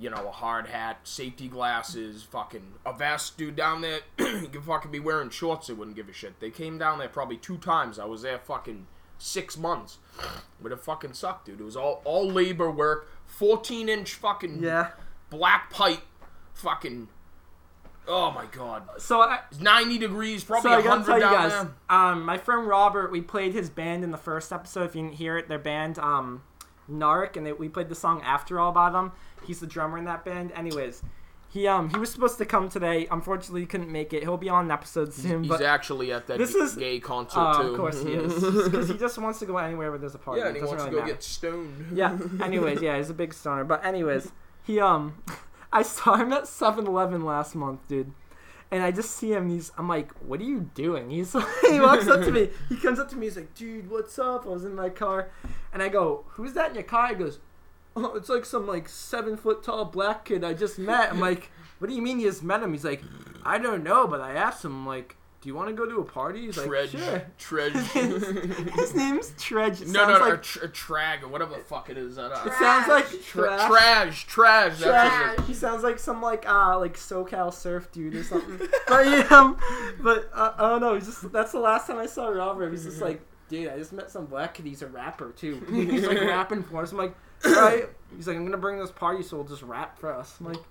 you 0.00 0.08
know, 0.10 0.26
a 0.28 0.30
hard 0.32 0.66
hat, 0.68 0.98
safety 1.04 1.46
glasses, 1.46 2.22
fucking 2.22 2.62
a 2.86 2.92
vest, 2.92 3.36
dude. 3.36 3.54
Down 3.56 3.82
there, 3.82 4.00
you 4.18 4.48
could 4.50 4.64
fucking 4.64 4.90
be 4.90 4.98
wearing 5.00 5.28
shorts. 5.30 5.66
They 5.66 5.74
wouldn't 5.74 5.96
give 5.96 6.08
a 6.08 6.12
shit. 6.12 6.40
They 6.40 6.50
came 6.50 6.78
down 6.78 6.98
there 6.98 7.08
probably 7.08 7.36
two 7.36 7.58
times. 7.58 7.98
I 7.98 8.06
was 8.06 8.22
there 8.22 8.38
fucking 8.38 8.86
six 9.18 9.58
months, 9.58 9.98
but 10.62 10.72
it 10.72 10.80
fucking 10.80 11.12
sucked, 11.12 11.46
dude. 11.46 11.60
It 11.60 11.64
was 11.64 11.76
all 11.76 12.00
all 12.04 12.26
labor 12.30 12.70
work, 12.70 13.08
fourteen 13.26 13.88
inch 13.90 14.14
fucking 14.14 14.62
Yeah. 14.62 14.92
black 15.28 15.70
pipe, 15.70 16.00
fucking. 16.54 17.08
Oh 18.08 18.30
my 18.32 18.46
god, 18.46 18.88
So 18.98 19.20
I. 19.20 19.40
it's 19.50 19.60
ninety 19.60 19.98
degrees, 19.98 20.40
So 20.42 20.48
probably 20.54 20.70
I 20.72 20.78
a 20.80 20.82
gotta 20.82 21.04
tell 21.04 21.12
hundred 21.12 21.14
you 21.16 21.20
down 21.20 21.32
guys, 21.48 21.52
there. 21.52 21.70
um, 21.90 22.24
my 22.24 22.38
friend 22.38 22.66
Robert, 22.66 23.12
we 23.12 23.20
played 23.20 23.52
his 23.52 23.68
band 23.70 24.02
in 24.02 24.10
the 24.10 24.16
first 24.18 24.52
episode. 24.52 24.84
If 24.84 24.96
you 24.96 25.02
didn't 25.02 25.16
hear 25.16 25.36
it, 25.36 25.48
their 25.48 25.58
band, 25.58 25.98
um, 25.98 26.42
Narc, 26.90 27.36
and 27.36 27.46
they, 27.46 27.52
we 27.52 27.68
played 27.68 27.88
the 27.88 27.94
song 27.94 28.22
"After 28.22 28.58
All" 28.60 28.72
by 28.72 28.90
them. 28.90 29.12
He's 29.46 29.60
the 29.60 29.66
drummer 29.66 29.98
in 29.98 30.04
that 30.04 30.24
band. 30.24 30.52
Anyways, 30.52 31.02
he 31.48 31.66
um 31.66 31.88
he 31.90 31.98
was 31.98 32.10
supposed 32.10 32.38
to 32.38 32.44
come 32.44 32.68
today. 32.68 33.06
Unfortunately, 33.10 33.60
he 33.62 33.66
couldn't 33.66 33.90
make 33.90 34.12
it. 34.12 34.22
He'll 34.22 34.36
be 34.36 34.48
on 34.48 34.66
an 34.66 34.70
episode 34.70 35.12
soon. 35.12 35.44
He's 35.44 35.48
but 35.48 35.62
actually 35.62 36.12
at 36.12 36.26
that 36.26 36.38
this 36.38 36.52
g- 36.52 36.58
is- 36.58 36.74
gay 36.76 37.00
concert 37.00 37.38
uh, 37.40 37.62
too. 37.62 37.68
of 37.70 37.76
course 37.76 38.02
he 38.02 38.12
is, 38.12 38.34
because 38.64 38.88
he 38.88 38.96
just 38.98 39.16
wants 39.18 39.38
to 39.40 39.46
go 39.46 39.56
anywhere 39.56 39.90
where 39.90 39.98
there's 39.98 40.14
a 40.14 40.18
party. 40.18 40.40
Yeah, 40.40 40.48
and 40.48 40.56
he 40.56 40.62
wants 40.62 40.84
to 40.84 40.90
go 40.90 40.96
matter. 40.98 41.12
get 41.12 41.22
stoned. 41.22 41.86
Yeah. 41.94 42.18
Anyways, 42.42 42.80
yeah, 42.82 42.96
he's 42.96 43.10
a 43.10 43.14
big 43.14 43.32
stoner. 43.34 43.64
But 43.64 43.84
anyways, 43.84 44.30
he 44.62 44.78
um, 44.80 45.22
I 45.72 45.82
saw 45.82 46.16
him 46.16 46.32
at 46.32 46.44
7-Eleven 46.44 47.24
last 47.24 47.54
month, 47.54 47.86
dude. 47.88 48.12
And 48.72 48.84
I 48.84 48.92
just 48.92 49.10
see 49.16 49.32
him. 49.32 49.48
He's. 49.48 49.72
I'm 49.76 49.88
like, 49.88 50.12
what 50.20 50.38
are 50.40 50.44
you 50.44 50.70
doing? 50.74 51.10
He's. 51.10 51.32
he 51.68 51.80
walks 51.80 52.06
up 52.06 52.20
to 52.20 52.30
me. 52.30 52.50
He 52.68 52.76
comes 52.76 53.00
up 53.00 53.08
to 53.10 53.16
me. 53.16 53.26
He's 53.26 53.34
like, 53.34 53.52
dude, 53.54 53.90
what's 53.90 54.16
up? 54.16 54.46
I 54.46 54.48
was 54.50 54.64
in 54.64 54.76
my 54.76 54.88
car, 54.90 55.30
and 55.72 55.82
I 55.82 55.88
go, 55.88 56.24
who's 56.30 56.52
that 56.54 56.70
in 56.70 56.74
your 56.74 56.84
car? 56.84 57.08
He 57.08 57.14
goes, 57.14 57.38
oh, 57.96 58.14
it's 58.14 58.28
like 58.28 58.44
some 58.44 58.66
like 58.66 58.88
seven 58.88 59.36
foot 59.36 59.62
tall 59.62 59.84
black 59.84 60.24
kid 60.24 60.44
I 60.44 60.54
just 60.54 60.78
met. 60.78 61.10
I'm 61.12 61.20
like, 61.20 61.50
what 61.78 61.88
do 61.88 61.94
you 61.94 62.02
mean 62.02 62.20
you 62.20 62.28
just 62.28 62.42
met 62.42 62.62
him? 62.62 62.72
He's 62.72 62.84
like, 62.84 63.02
I 63.44 63.58
don't 63.58 63.82
know, 63.82 64.06
but 64.06 64.20
I 64.20 64.32
asked 64.34 64.64
him. 64.64 64.86
Like, 64.86 65.16
do 65.40 65.48
you 65.48 65.54
want 65.54 65.68
to 65.68 65.74
go 65.74 65.86
to 65.86 66.00
a 66.00 66.04
party? 66.04 66.42
He's 66.42 66.58
like, 66.58 66.90
sure. 66.90 67.22
Tredge. 67.38 67.72
His 68.74 68.94
name's 68.94 69.32
Tredge. 69.38 69.80
It 69.80 69.88
no, 69.88 70.06
no, 70.06 70.18
no, 70.18 70.24
like, 70.28 70.34
a, 70.34 70.36
tr- 70.42 70.66
trag 70.66 71.22
or 71.22 71.28
whatever 71.28 71.54
the 71.54 71.60
fuck 71.64 71.88
it 71.88 71.96
is. 71.96 72.16
That, 72.16 72.30
uh, 72.32 72.42
It 72.44 72.52
sounds 72.52 72.88
like 72.88 73.06
tra- 73.24 73.44
trash. 73.66 73.68
trash, 73.68 74.26
trash. 74.26 74.78
That's 74.80 75.36
Trash. 75.36 75.46
He 75.46 75.54
sounds 75.54 75.82
like 75.82 75.98
some 75.98 76.20
like 76.20 76.46
uh 76.46 76.78
like 76.78 76.98
SoCal 76.98 77.52
surf 77.54 77.90
dude 77.90 78.14
or 78.14 78.22
something. 78.24 78.58
but 78.88 79.06
yeah, 79.06 79.26
um, 79.30 79.56
but 80.00 80.30
uh, 80.34 80.52
I 80.58 80.68
don't 80.68 80.82
know. 80.82 80.94
He's 80.94 81.06
just 81.06 81.32
that's 81.32 81.52
the 81.52 81.60
last 81.60 81.86
time 81.86 81.96
I 81.96 82.06
saw 82.06 82.28
Robert. 82.28 82.70
He's 82.70 82.84
just 82.84 83.00
like, 83.00 83.22
dude, 83.50 83.68
I 83.68 83.76
just 83.76 83.92
met 83.92 84.10
some 84.10 84.24
black 84.24 84.54
kid. 84.54 84.64
He's 84.64 84.80
a 84.80 84.86
rapper 84.86 85.32
too. 85.32 85.60
He's 85.70 86.06
like 86.06 86.20
rapping 86.20 86.62
for 86.62 86.82
us. 86.82 86.92
I'm 86.92 86.98
like, 86.98 87.14
all 87.44 87.52
right. 87.56 87.84
He's 88.16 88.26
like, 88.26 88.36
I'm 88.36 88.44
gonna 88.44 88.56
bring 88.56 88.78
this 88.78 88.90
party, 88.90 89.22
so 89.22 89.36
we'll 89.36 89.46
just 89.46 89.62
rap 89.62 89.98
for 89.98 90.14
us. 90.14 90.36
I'm 90.40 90.46
like, 90.46 90.62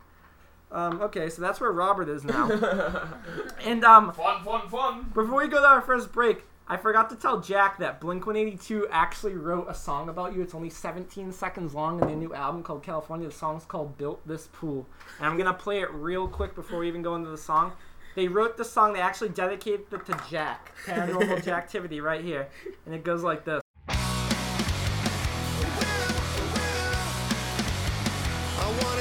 um, 0.71 1.01
okay, 1.01 1.29
so 1.29 1.41
that's 1.41 1.59
where 1.59 1.71
Robert 1.71 2.09
is 2.09 2.23
now. 2.23 2.49
and 3.63 3.83
um, 3.83 4.11
Fun, 4.13 4.43
fun, 4.43 4.69
fun. 4.69 5.11
before 5.13 5.41
we 5.43 5.47
go 5.47 5.59
to 5.61 5.67
our 5.67 5.81
first 5.81 6.11
break, 6.11 6.43
I 6.67 6.77
forgot 6.77 7.09
to 7.09 7.15
tell 7.15 7.41
Jack 7.41 7.79
that 7.79 7.99
Blink 7.99 8.27
182 8.27 8.87
actually 8.91 9.33
wrote 9.33 9.65
a 9.67 9.73
song 9.73 10.07
about 10.09 10.35
you. 10.35 10.43
It's 10.43 10.53
only 10.53 10.69
17 10.69 11.31
seconds 11.31 11.73
long 11.73 11.99
in 11.99 12.07
their 12.07 12.15
new 12.15 12.33
album 12.35 12.61
called 12.61 12.83
California. 12.83 13.27
The 13.27 13.33
song's 13.33 13.65
called 13.65 13.97
Built 13.97 14.25
This 14.27 14.47
Pool. 14.53 14.85
And 15.17 15.25
I'm 15.25 15.35
going 15.37 15.47
to 15.47 15.53
play 15.53 15.81
it 15.81 15.91
real 15.91 16.27
quick 16.27 16.53
before 16.53 16.77
we 16.79 16.87
even 16.87 17.01
go 17.01 17.15
into 17.15 17.31
the 17.31 17.37
song. 17.39 17.71
They 18.15 18.27
wrote 18.27 18.57
the 18.57 18.65
song, 18.65 18.93
they 18.93 19.01
actually 19.01 19.29
dedicated 19.29 19.85
it 19.91 20.05
to 20.05 20.19
Jack, 20.29 20.71
Paranormal 20.85 21.43
Jacktivity, 21.43 22.01
right 22.01 22.23
here. 22.23 22.47
And 22.85 22.93
it 22.93 23.03
goes 23.03 23.23
like 23.23 23.45
this. 23.45 23.61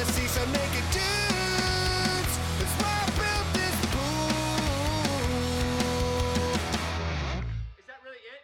See 0.08 0.26
some 0.26 0.50
naked 0.52 0.84
dudes. 0.90 2.38
That's 2.58 2.74
why 2.80 3.02
I 3.02 3.06
built 3.18 3.48
this 3.52 3.76
pool. 3.92 4.30
Is 7.78 7.84
that 7.86 8.00
really 8.02 8.22
it? 8.32 8.42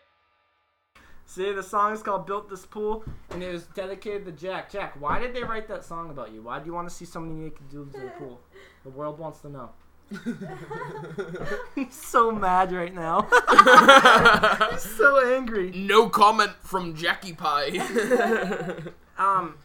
See, 1.25 1.53
the 1.53 1.63
song 1.63 1.95
is 1.95 2.03
called 2.03 2.27
Built 2.27 2.51
This 2.51 2.67
Pool, 2.67 3.03
and 3.31 3.43
it 3.43 3.51
was 3.51 3.65
dedicated 3.69 4.27
to 4.27 4.33
Jack. 4.33 4.71
Jack, 4.71 5.01
why 5.01 5.19
did 5.19 5.35
they 5.35 5.43
write 5.43 5.67
that 5.69 5.85
song 5.85 6.11
about 6.11 6.33
you? 6.33 6.43
Why 6.43 6.59
do 6.59 6.67
you 6.67 6.75
want 6.75 6.89
to 6.89 6.95
see 6.95 7.07
so 7.07 7.19
many 7.19 7.35
naked 7.35 7.69
dudes 7.71 7.95
in 7.95 8.05
the 8.05 8.11
pool? 8.11 8.41
The 8.85 8.91
world 8.91 9.19
wants 9.19 9.41
to 9.41 9.49
know. 9.49 9.71
He's 11.75 11.95
so 11.95 12.31
mad 12.31 12.73
right 12.73 12.95
now. 12.95 13.23
He's 14.73 14.83
so 14.83 15.35
angry. 15.35 15.71
No 15.73 16.09
comment 16.09 16.53
from 16.63 16.95
Jackie 16.95 17.33
Pie. 17.33 17.79
Um, 19.17 19.59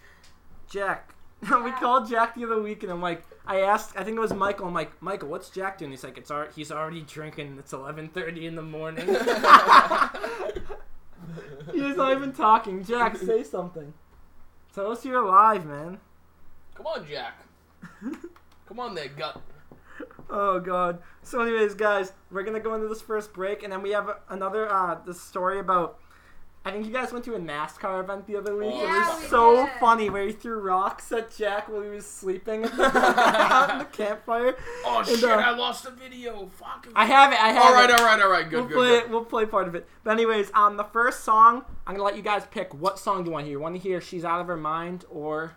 Jack. 0.70 1.16
we 1.42 1.72
called 1.72 2.08
Jack 2.08 2.36
the 2.36 2.44
other 2.46 2.62
week, 2.62 2.84
and 2.84 2.92
I'm 2.92 3.02
like, 3.02 3.24
I 3.48 3.62
asked, 3.62 3.98
I 3.98 4.04
think 4.04 4.16
it 4.16 4.20
was 4.20 4.32
Michael. 4.32 4.68
I'm 4.68 4.76
like, 4.76 5.02
Michael, 5.02 5.30
what's 5.30 5.50
Jack 5.50 5.80
doing? 5.80 5.90
He's 5.90 6.04
like, 6.04 6.20
it's 6.20 6.30
ar- 6.30 6.50
he's 6.56 6.72
already 6.72 7.02
drinking. 7.02 7.56
It's 7.58 7.74
11:30 7.74 8.44
in 8.44 8.56
the 8.56 8.62
morning. 8.62 9.08
he's 11.74 11.96
not 11.98 12.12
even 12.12 12.32
talking. 12.32 12.84
Jack, 12.84 13.18
say 13.18 13.44
something. 13.44 13.92
Tell 14.76 14.92
us 14.92 15.04
you're 15.04 15.24
alive, 15.24 15.66
man. 15.66 15.98
Come 16.76 16.86
on, 16.86 17.08
Jack. 17.10 17.42
Come 18.68 18.80
on 18.80 18.94
there, 18.94 19.08
gut. 19.08 19.42
Oh 20.30 20.60
god. 20.60 21.00
So, 21.24 21.42
anyways, 21.42 21.74
guys, 21.76 22.14
we're 22.32 22.44
gonna 22.44 22.60
go 22.60 22.76
into 22.76 22.88
this 22.88 23.02
first 23.02 23.34
break, 23.34 23.64
and 23.64 23.72
then 23.74 23.82
we 23.82 23.92
have 23.92 24.10
another 24.30 24.72
uh 24.72 25.00
this 25.06 25.20
story 25.22 25.60
about. 25.60 25.98
I 26.66 26.72
think 26.72 26.86
you 26.86 26.92
guys 26.92 27.14
went 27.14 27.24
to 27.24 27.36
a 27.36 27.40
NASCAR 27.40 28.04
event 28.04 28.28
the 28.28 28.36
other 28.36 28.54
week. 28.56 28.74
Yeah, 28.76 29.06
it 29.08 29.14
was 29.14 29.22
we 29.24 29.28
so 29.30 29.66
did. 29.66 29.72
funny 29.80 30.10
where 30.10 30.28
he 30.28 30.34
threw 30.34 30.60
rocks 30.60 31.10
at 31.14 31.34
Jack 31.36 31.70
while 31.70 31.82
he 31.82 31.90
was 31.90 32.06
sleeping 32.06 32.66
out 32.66 33.70
in 33.72 33.78
the 33.80 33.86
campfire. 33.94 34.58
Oh 34.86 35.00
And, 35.00 35.08
shit! 35.08 35.24
uh, 35.24 35.36
I 35.38 35.52
lost 35.52 35.86
the 35.86 35.92
video. 35.92 36.48
Fuck. 36.48 36.90
I 36.94 37.06
have 37.06 37.32
it. 37.32 37.40
I 37.42 37.54
have 37.54 37.64
All 37.64 37.74
right, 37.74 37.90
it. 37.90 37.98
all 38.00 38.06
right, 38.06 38.22
all 38.22 38.30
right. 38.30 38.48
Good, 38.50 38.60
We'll 38.60 38.68
good, 38.68 38.76
play 38.76 39.00
good. 39.00 39.10
We'll 39.10 39.26
play 39.26 39.46
part 39.46 39.70
of 39.70 39.74
it. 39.76 39.88
But 40.04 40.12
anyways, 40.12 40.52
um, 40.54 40.76
the 40.76 40.84
first 40.84 41.22
song 41.24 41.64
I'm 41.88 41.94
gonna 41.96 42.04
let 42.04 42.18
you 42.18 42.22
guys 42.22 42.44
pick. 42.52 42.74
What 42.74 43.00
song 43.00 43.24
do 43.24 43.30
you 43.30 43.34
want 43.34 43.46
to 43.46 43.48
hear? 43.50 43.58
You 43.58 43.62
want 43.64 43.76
to 43.76 43.82
hear 43.82 44.02
"She's 44.02 44.26
Out 44.26 44.42
of 44.42 44.48
Her 44.48 44.58
Mind" 44.58 45.06
or 45.10 45.54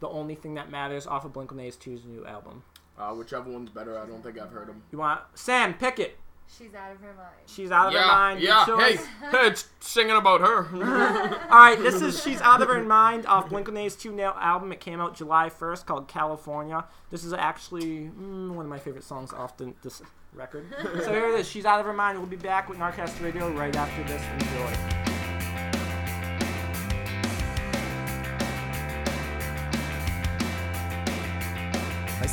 "The 0.00 0.08
Only 0.08 0.36
Thing 0.36 0.54
That 0.54 0.70
Matters" 0.70 1.06
off 1.06 1.26
of 1.26 1.34
Blink-182's 1.34 2.06
new 2.06 2.24
album? 2.24 2.62
Uh, 2.98 3.14
whichever 3.14 3.50
one's 3.50 3.70
better. 3.70 3.98
I 3.98 4.06
don't 4.06 4.22
think 4.22 4.38
I've 4.38 4.50
heard 4.50 4.68
them. 4.68 4.82
You 4.90 4.98
want 4.98 5.20
Sam? 5.34 5.74
Pick 5.74 5.98
it. 6.00 6.18
She's 6.56 6.74
out 6.74 6.92
of 6.92 7.00
her 7.00 7.12
mind. 7.12 7.36
She's 7.46 7.70
out 7.70 7.88
of 7.88 8.00
her 8.00 8.06
mind. 8.06 8.40
yeah. 8.40 8.64
Good 8.66 8.80
Hey, 8.80 8.96
hey, 9.30 9.46
it's 9.48 9.68
singing 9.80 10.16
about 10.16 10.40
her. 10.40 10.66
All 11.50 11.58
right, 11.58 11.78
this 11.78 12.00
is 12.00 12.22
She's 12.22 12.40
Out 12.40 12.62
of 12.62 12.68
Her 12.68 12.82
Mind 12.82 13.26
off 13.26 13.50
Blink-182's 13.50 13.96
2 13.96 14.12
Nail 14.12 14.34
album. 14.38 14.72
It 14.72 14.80
came 14.80 15.00
out 15.00 15.14
July 15.14 15.50
1st 15.50 15.84
called 15.84 16.08
California. 16.08 16.84
This 17.10 17.22
is 17.22 17.32
actually 17.32 18.10
mm, 18.18 18.50
one 18.52 18.64
of 18.64 18.70
my 18.70 18.78
favorite 18.78 19.04
songs 19.04 19.32
off 19.32 19.56
the, 19.58 19.74
this 19.82 20.00
record. 20.32 20.66
so 21.04 21.12
here 21.12 21.28
it 21.28 21.40
is 21.40 21.48
She's 21.48 21.66
Out 21.66 21.80
of 21.80 21.86
Her 21.86 21.92
Mind. 21.92 22.18
We'll 22.18 22.26
be 22.26 22.36
back 22.36 22.68
with 22.68 22.78
Narcast 22.78 23.22
Radio 23.22 23.50
right 23.50 23.76
after 23.76 24.02
this. 24.04 24.22
Enjoy. 24.40 25.07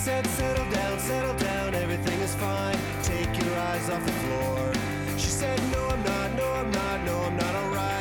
Said, 0.06 0.28
settle 0.28 0.70
down, 0.70 1.00
settle 1.00 1.34
down, 1.34 1.74
everything 1.74 2.20
is 2.20 2.36
fine. 2.36 2.78
Take 3.02 3.44
your 3.44 3.58
eyes 3.58 3.90
off 3.90 4.06
the 4.06 4.12
floor. 4.12 4.74
She 5.18 5.30
said, 5.30 5.60
no, 5.72 5.88
I'm 5.88 6.04
not, 6.04 6.36
no, 6.38 6.48
I'm 6.52 6.70
not, 6.70 7.04
no, 7.06 7.22
I'm 7.24 7.36
not 7.36 7.56
alright. 7.56 7.95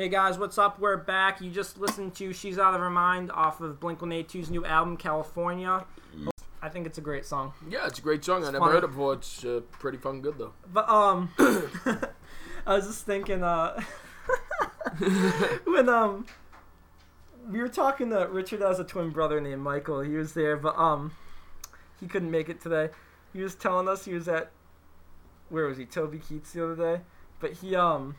Hey 0.00 0.08
guys, 0.08 0.38
what's 0.38 0.56
up? 0.56 0.78
We're 0.78 0.96
back. 0.96 1.42
You 1.42 1.50
just 1.50 1.78
listened 1.78 2.14
to 2.14 2.32
She's 2.32 2.58
Out 2.58 2.72
of 2.72 2.80
Her 2.80 2.88
Mind 2.88 3.30
off 3.32 3.60
of 3.60 3.78
Blink 3.80 3.98
182's 3.98 4.48
new 4.48 4.64
album, 4.64 4.96
California. 4.96 5.84
I 6.62 6.70
think 6.70 6.86
it's 6.86 6.96
a 6.96 7.02
great 7.02 7.26
song. 7.26 7.52
yeah, 7.68 7.86
it's 7.86 7.98
a 7.98 8.02
great 8.02 8.24
song. 8.24 8.44
I 8.44 8.46
never 8.46 8.60
funny. 8.60 8.72
heard 8.72 8.84
it 8.84 8.86
before. 8.86 9.12
It's 9.12 9.44
uh, 9.44 9.60
pretty 9.72 9.98
fucking 9.98 10.22
good 10.22 10.38
though. 10.38 10.54
But 10.72 10.88
um, 10.88 11.28
I 11.38 12.76
was 12.76 12.86
just 12.86 13.04
thinking 13.04 13.42
uh, 13.42 13.78
when 15.66 15.90
um 15.90 16.24
we 17.50 17.60
were 17.60 17.68
talking 17.68 18.08
to 18.08 18.26
Richard 18.30 18.62
has 18.62 18.80
a 18.80 18.84
twin 18.84 19.10
brother 19.10 19.38
named 19.38 19.60
Michael. 19.60 20.00
He 20.00 20.14
was 20.14 20.32
there, 20.32 20.56
but 20.56 20.78
um 20.78 21.12
he 22.00 22.06
couldn't 22.06 22.30
make 22.30 22.48
it 22.48 22.62
today. 22.62 22.88
He 23.34 23.42
was 23.42 23.54
telling 23.54 23.86
us 23.86 24.06
he 24.06 24.14
was 24.14 24.28
at 24.28 24.50
where 25.50 25.66
was 25.66 25.76
he? 25.76 25.84
Toby 25.84 26.20
Keith 26.26 26.50
the 26.54 26.64
other 26.64 26.96
day. 26.96 27.02
But 27.38 27.52
he 27.52 27.76
um 27.76 28.16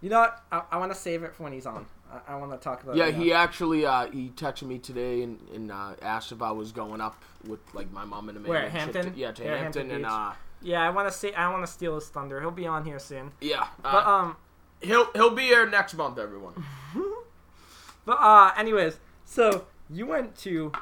you 0.00 0.08
know 0.10 0.20
what? 0.20 0.42
I, 0.52 0.62
I 0.72 0.76
want 0.78 0.92
to 0.92 0.98
save 0.98 1.22
it 1.22 1.34
for 1.34 1.44
when 1.44 1.52
he's 1.52 1.66
on. 1.66 1.86
I, 2.10 2.32
I 2.32 2.36
want 2.36 2.52
to 2.52 2.58
talk 2.58 2.82
about. 2.82 2.96
Yeah, 2.96 3.10
he 3.10 3.32
actually 3.32 3.84
uh, 3.84 4.10
he 4.10 4.30
texted 4.30 4.62
me 4.64 4.78
today 4.78 5.22
and, 5.22 5.40
and 5.54 5.70
uh, 5.72 5.94
asked 6.02 6.32
if 6.32 6.40
I 6.42 6.50
was 6.52 6.72
going 6.72 7.00
up 7.00 7.22
with 7.46 7.60
like 7.74 7.90
my 7.92 8.04
mom 8.04 8.28
and 8.28 8.38
Amanda. 8.38 8.50
Where, 8.50 8.68
Hampton? 8.68 9.12
To, 9.12 9.18
yeah, 9.18 9.32
to 9.32 9.44
Yeah, 9.44 9.56
Hampton, 9.56 9.90
Hampton 9.90 9.96
and 9.96 10.06
uh, 10.06 10.32
Yeah, 10.62 10.86
I 10.86 10.90
want 10.90 11.08
to 11.08 11.12
say 11.16 11.32
I 11.34 11.50
want 11.50 11.64
to 11.66 11.72
steal 11.72 11.94
his 11.94 12.08
thunder. 12.08 12.40
He'll 12.40 12.50
be 12.50 12.66
on 12.66 12.84
here 12.84 12.98
soon. 12.98 13.32
yeah, 13.40 13.62
uh, 13.62 13.92
But 13.92 14.06
um, 14.06 14.36
he'll 14.80 15.10
he'll 15.12 15.34
be 15.34 15.42
here 15.42 15.68
next 15.68 15.94
month, 15.94 16.18
everyone. 16.18 16.64
but 18.04 18.18
uh, 18.20 18.52
anyways, 18.56 18.98
so 19.24 19.66
you 19.90 20.06
went 20.06 20.36
to 20.38 20.72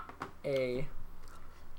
a 0.45 0.87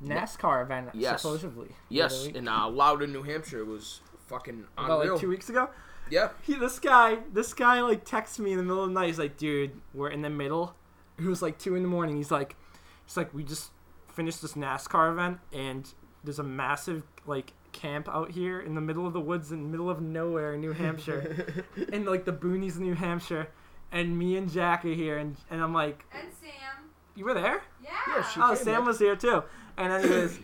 NASCAR 0.03 0.63
event 0.63 0.89
Yes. 0.94 1.22
supposedly. 1.22 1.70
Yes, 1.89 2.27
in 2.27 2.48
uh, 2.48 2.67
Loudon, 2.67 3.12
New 3.13 3.24
Hampshire, 3.24 3.60
it 3.60 3.67
was 3.67 4.01
fucking 4.27 4.65
about 4.77 5.08
like 5.08 5.20
two 5.20 5.29
weeks 5.29 5.50
ago. 5.50 5.70
Yeah, 6.10 6.30
He, 6.44 6.56
this 6.56 6.80
guy, 6.80 7.20
this 7.34 7.54
guy 7.54 7.82
like 7.82 8.04
texts 8.06 8.40
me 8.40 8.52
in 8.52 8.58
the 8.58 8.64
middle 8.64 8.84
of 8.84 8.90
the 8.90 8.94
night. 8.94 9.08
He's 9.08 9.20
like, 9.20 9.38
dude, 9.38 9.72
we're 9.94 10.10
in 10.10 10.22
the 10.22 10.30
middle. 10.30 10.76
It 11.18 11.26
was 11.26 11.42
like 11.42 11.58
two 11.58 11.76
in 11.76 11.84
the 11.84 11.90
morning. 11.90 12.18
He's 12.18 12.32
like, 12.32 12.56
he's 13.06 13.18
like, 13.18 13.34
we 13.34 13.44
just 13.44 13.72
finished 14.08 14.42
this 14.42 14.54
NASCAR 14.54 15.12
event 15.12 15.40
and 15.54 15.88
there's 16.24 16.40
a 16.40 16.44
massive 16.44 17.04
like 17.26 17.54
camp 17.72 18.10
out 18.10 18.32
here 18.32 18.60
in 18.60 18.74
the 18.76 18.82
middle 18.82 19.06
of 19.06 19.14
the 19.14 19.20
woods 19.20 19.52
in 19.52 19.64
the 19.64 19.70
middle 19.70 19.90
of 19.90 20.02
nowhere 20.02 20.54
in 20.54 20.62
New 20.62 20.74
Hampshire, 20.74 21.46
in 21.94 22.06
like 22.06 22.26
the 22.26 22.34
boonies 22.34 22.72
of 22.76 22.80
New 22.82 22.96
Hampshire, 22.96 23.48
and 23.92 24.18
me 24.18 24.36
and 24.38 24.52
Jack 24.52 24.84
are 24.86 24.94
here, 24.94 25.18
and 25.18 25.36
and 25.52 25.62
I'm 25.62 25.74
like, 25.74 26.04
And 26.12 26.28
Sam. 26.42 26.90
you 27.16 27.26
were 27.26 27.34
there? 27.36 27.62
Yeah. 27.84 27.92
Yeah, 28.08 28.24
she- 28.30 28.40
Oh, 28.42 28.56
Sam 28.56 28.82
up. 28.82 28.88
was 28.88 29.00
here 29.00 29.16
too. 29.16 29.44
And 29.78 29.94
anyways, 29.94 30.40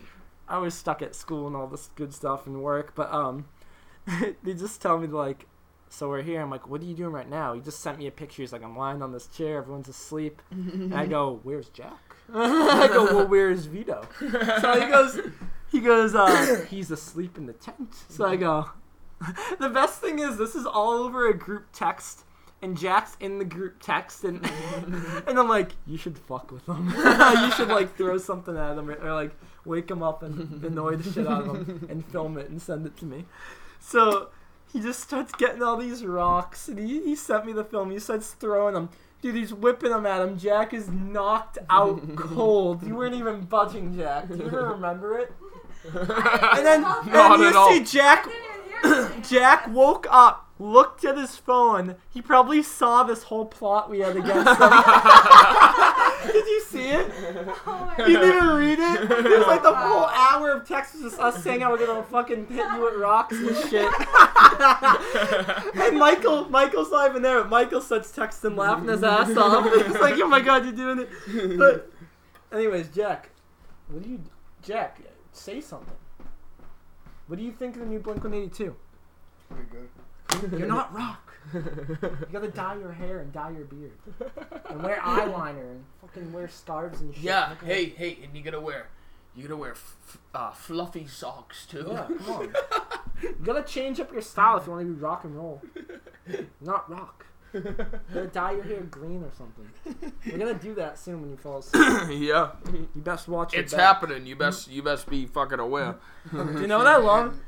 I 0.48 0.58
was 0.58 0.74
stuck 0.74 1.02
at 1.02 1.14
school 1.14 1.46
and 1.48 1.56
all 1.56 1.66
this 1.66 1.90
good 1.96 2.14
stuff 2.14 2.46
and 2.46 2.62
work, 2.62 2.94
but 2.94 3.12
um, 3.12 3.46
they 4.42 4.54
just 4.54 4.80
tell 4.80 4.98
me 4.98 5.08
like, 5.08 5.46
so 5.94 6.08
we're 6.08 6.22
here. 6.22 6.40
I'm 6.40 6.50
like, 6.50 6.68
what 6.68 6.80
are 6.80 6.84
you 6.84 6.94
doing 6.94 7.12
right 7.12 7.28
now? 7.28 7.54
He 7.54 7.60
just 7.60 7.78
sent 7.80 7.98
me 7.98 8.08
a 8.08 8.10
picture. 8.10 8.42
He's 8.42 8.52
like, 8.52 8.64
I'm 8.64 8.76
lying 8.76 9.00
on 9.00 9.12
this 9.12 9.28
chair. 9.28 9.58
Everyone's 9.58 9.88
asleep. 9.88 10.42
and 10.50 10.92
I 10.92 11.06
go, 11.06 11.38
where's 11.44 11.68
Jack? 11.68 12.16
I 12.34 12.88
go, 12.88 13.04
well, 13.04 13.28
where's 13.28 13.66
Vito? 13.66 14.06
So 14.18 14.80
he 14.80 14.90
goes, 14.90 15.20
he 15.70 15.80
goes, 15.80 16.14
uh, 16.16 16.66
he's 16.70 16.90
asleep 16.90 17.38
in 17.38 17.46
the 17.46 17.52
tent. 17.52 17.94
So 18.08 18.26
I 18.26 18.34
go, 18.34 18.70
the 19.60 19.68
best 19.68 20.00
thing 20.00 20.18
is 20.18 20.36
this 20.36 20.56
is 20.56 20.66
all 20.66 20.90
over 20.90 21.28
a 21.28 21.36
group 21.36 21.66
text. 21.72 22.24
And 22.60 22.78
Jack's 22.78 23.16
in 23.20 23.38
the 23.38 23.44
group 23.44 23.82
text, 23.82 24.24
and 24.24 24.40
and 25.26 25.38
I'm 25.38 25.50
like, 25.50 25.72
you 25.86 25.98
should 25.98 26.16
fuck 26.16 26.50
with 26.50 26.66
him. 26.66 26.88
you 26.96 27.50
should 27.52 27.68
like 27.68 27.94
throw 27.94 28.16
something 28.16 28.56
at 28.56 28.78
him, 28.78 28.88
or, 28.88 28.94
or 28.94 29.12
like 29.12 29.32
wake 29.66 29.90
him 29.90 30.02
up 30.02 30.22
and 30.22 30.64
annoy 30.64 30.96
the 30.96 31.12
shit 31.12 31.26
out 31.26 31.46
of 31.46 31.56
him, 31.56 31.86
and 31.90 32.06
film 32.06 32.38
it 32.38 32.48
and 32.48 32.62
send 32.62 32.86
it 32.86 32.96
to 32.96 33.04
me. 33.04 33.26
So 33.80 34.30
he 34.74 34.80
just 34.80 35.00
starts 35.00 35.32
getting 35.38 35.62
all 35.62 35.76
these 35.78 36.04
rocks, 36.04 36.68
and 36.68 36.78
he, 36.78 37.02
he 37.02 37.14
sent 37.16 37.46
me 37.46 37.52
the 37.54 37.64
film. 37.64 37.90
He 37.92 37.98
starts 37.98 38.32
throwing 38.32 38.74
them. 38.74 38.90
Dude, 39.22 39.36
he's 39.36 39.54
whipping 39.54 39.90
them 39.90 40.04
at 40.04 40.20
him. 40.20 40.36
Jack 40.36 40.74
is 40.74 40.88
knocked 40.90 41.56
out 41.70 42.14
cold. 42.16 42.82
You 42.86 42.96
weren't 42.96 43.14
even 43.14 43.42
budging, 43.42 43.96
Jack. 43.96 44.28
Do 44.28 44.36
you 44.36 44.46
even 44.46 44.52
remember 44.58 45.16
it? 45.18 45.32
And 45.94 46.66
then, 46.66 46.82
Not 46.82 47.06
and 47.06 47.42
you 47.42 47.48
at 47.48 47.56
all. 47.56 47.70
see 47.70 47.84
Jack 47.84 48.26
Jack 49.28 49.68
woke 49.72 50.06
up, 50.10 50.50
looked 50.58 51.04
at 51.04 51.16
his 51.16 51.36
phone. 51.36 51.94
He 52.10 52.20
probably 52.20 52.62
saw 52.62 53.02
this 53.02 53.22
whole 53.24 53.46
plot 53.46 53.88
we 53.88 54.00
had 54.00 54.16
against 54.16 54.48
him. 54.60 54.70
Did 56.32 56.46
you 56.46 56.62
see 56.68 56.88
it? 56.88 57.10
Oh 57.66 57.94
you 57.98 58.18
didn't 58.18 58.36
even 58.36 58.48
read 58.56 58.78
it? 58.78 59.10
It 59.10 59.38
was 59.38 59.46
like 59.46 59.62
the 59.62 59.74
whole 59.74 60.04
hour 60.06 60.52
of 60.52 60.66
text 60.66 60.94
was 60.94 61.02
just 61.02 61.18
us 61.20 61.42
saying 61.42 61.60
how 61.60 61.70
we're 61.70 61.86
gonna 61.86 62.02
fucking 62.02 62.46
hit 62.46 62.66
you 62.74 62.82
with 62.82 62.94
rocks 62.96 63.36
and 63.36 63.56
shit. 63.68 63.90
and 65.76 65.98
Michael, 65.98 66.48
Michael's 66.50 66.90
not 66.90 67.10
even 67.10 67.22
there. 67.22 67.40
But 67.42 67.50
Michael 67.50 67.80
starts 67.80 68.10
texting, 68.12 68.56
laughing 68.56 68.88
his 68.88 69.02
ass 69.02 69.36
off. 69.36 69.64
He's 69.64 70.00
like, 70.00 70.14
"Oh 70.18 70.28
my 70.28 70.40
god, 70.40 70.64
you're 70.64 70.72
doing 70.72 70.98
it!" 71.00 71.58
But, 71.58 71.90
anyways, 72.52 72.88
Jack, 72.88 73.30
what 73.88 74.02
do 74.02 74.08
you, 74.08 74.20
Jack? 74.62 75.00
Say 75.32 75.60
something. 75.60 75.96
What 77.26 77.38
do 77.38 77.44
you 77.44 77.52
think 77.52 77.76
of 77.76 77.80
the 77.82 77.86
new 77.86 77.98
Blink 78.00 78.22
182? 78.22 78.76
Pretty 79.48 79.70
good. 79.70 79.88
You're 80.50 80.66
not 80.66 80.94
rock. 80.94 81.32
You 81.52 81.62
gotta 82.32 82.48
dye 82.54 82.76
your 82.76 82.92
hair 82.92 83.20
and 83.20 83.32
dye 83.32 83.50
your 83.50 83.64
beard. 83.66 83.92
And 84.70 84.82
wear 84.82 84.96
eyeliner 84.98 85.70
and 85.70 85.84
fucking 86.00 86.32
wear 86.32 86.48
scarves 86.48 87.00
and 87.00 87.14
shit. 87.14 87.22
Yeah. 87.24 87.54
Hey, 87.64 87.86
hey, 87.90 88.18
and 88.22 88.36
you 88.36 88.42
gotta 88.42 88.60
wear, 88.60 88.88
you 89.36 89.42
gotta 89.42 89.56
wear 89.56 89.72
f- 89.72 90.18
uh, 90.34 90.50
fluffy 90.52 91.06
socks 91.06 91.66
too. 91.66 91.86
Yeah, 91.90 92.06
come 92.18 92.30
on. 92.34 92.54
You 93.22 93.34
gotta 93.42 93.62
change 93.62 94.00
up 94.00 94.12
your 94.12 94.20
style 94.20 94.58
if 94.58 94.66
you 94.66 94.72
wanna 94.72 94.84
be 94.86 94.90
rock 94.92 95.24
and 95.24 95.34
roll. 95.36 95.62
Not 96.60 96.90
rock. 96.90 97.24
You 97.54 97.60
gotta 98.12 98.26
dye 98.26 98.52
your 98.52 98.64
hair 98.64 98.80
green 98.82 99.22
or 99.22 99.30
something. 99.38 99.68
We're 100.26 100.38
gonna 100.38 100.54
do 100.54 100.74
that 100.74 100.98
soon 100.98 101.20
when 101.22 101.30
you 101.30 101.36
fall 101.36 101.58
asleep. 101.58 101.84
yeah. 102.28 102.50
You 102.72 103.00
best 103.00 103.28
watch 103.28 103.52
your 103.54 103.62
It's 103.62 103.72
back. 103.72 103.80
happening. 103.80 104.26
You 104.26 104.36
best, 104.36 104.70
you 104.70 104.82
best 104.82 105.08
be 105.08 105.26
fucking 105.26 105.60
aware. 105.60 105.94
Do 106.32 106.60
you 106.60 106.66
know 106.66 106.78
what 106.78 106.86
I 106.86 106.96
love? 106.96 107.38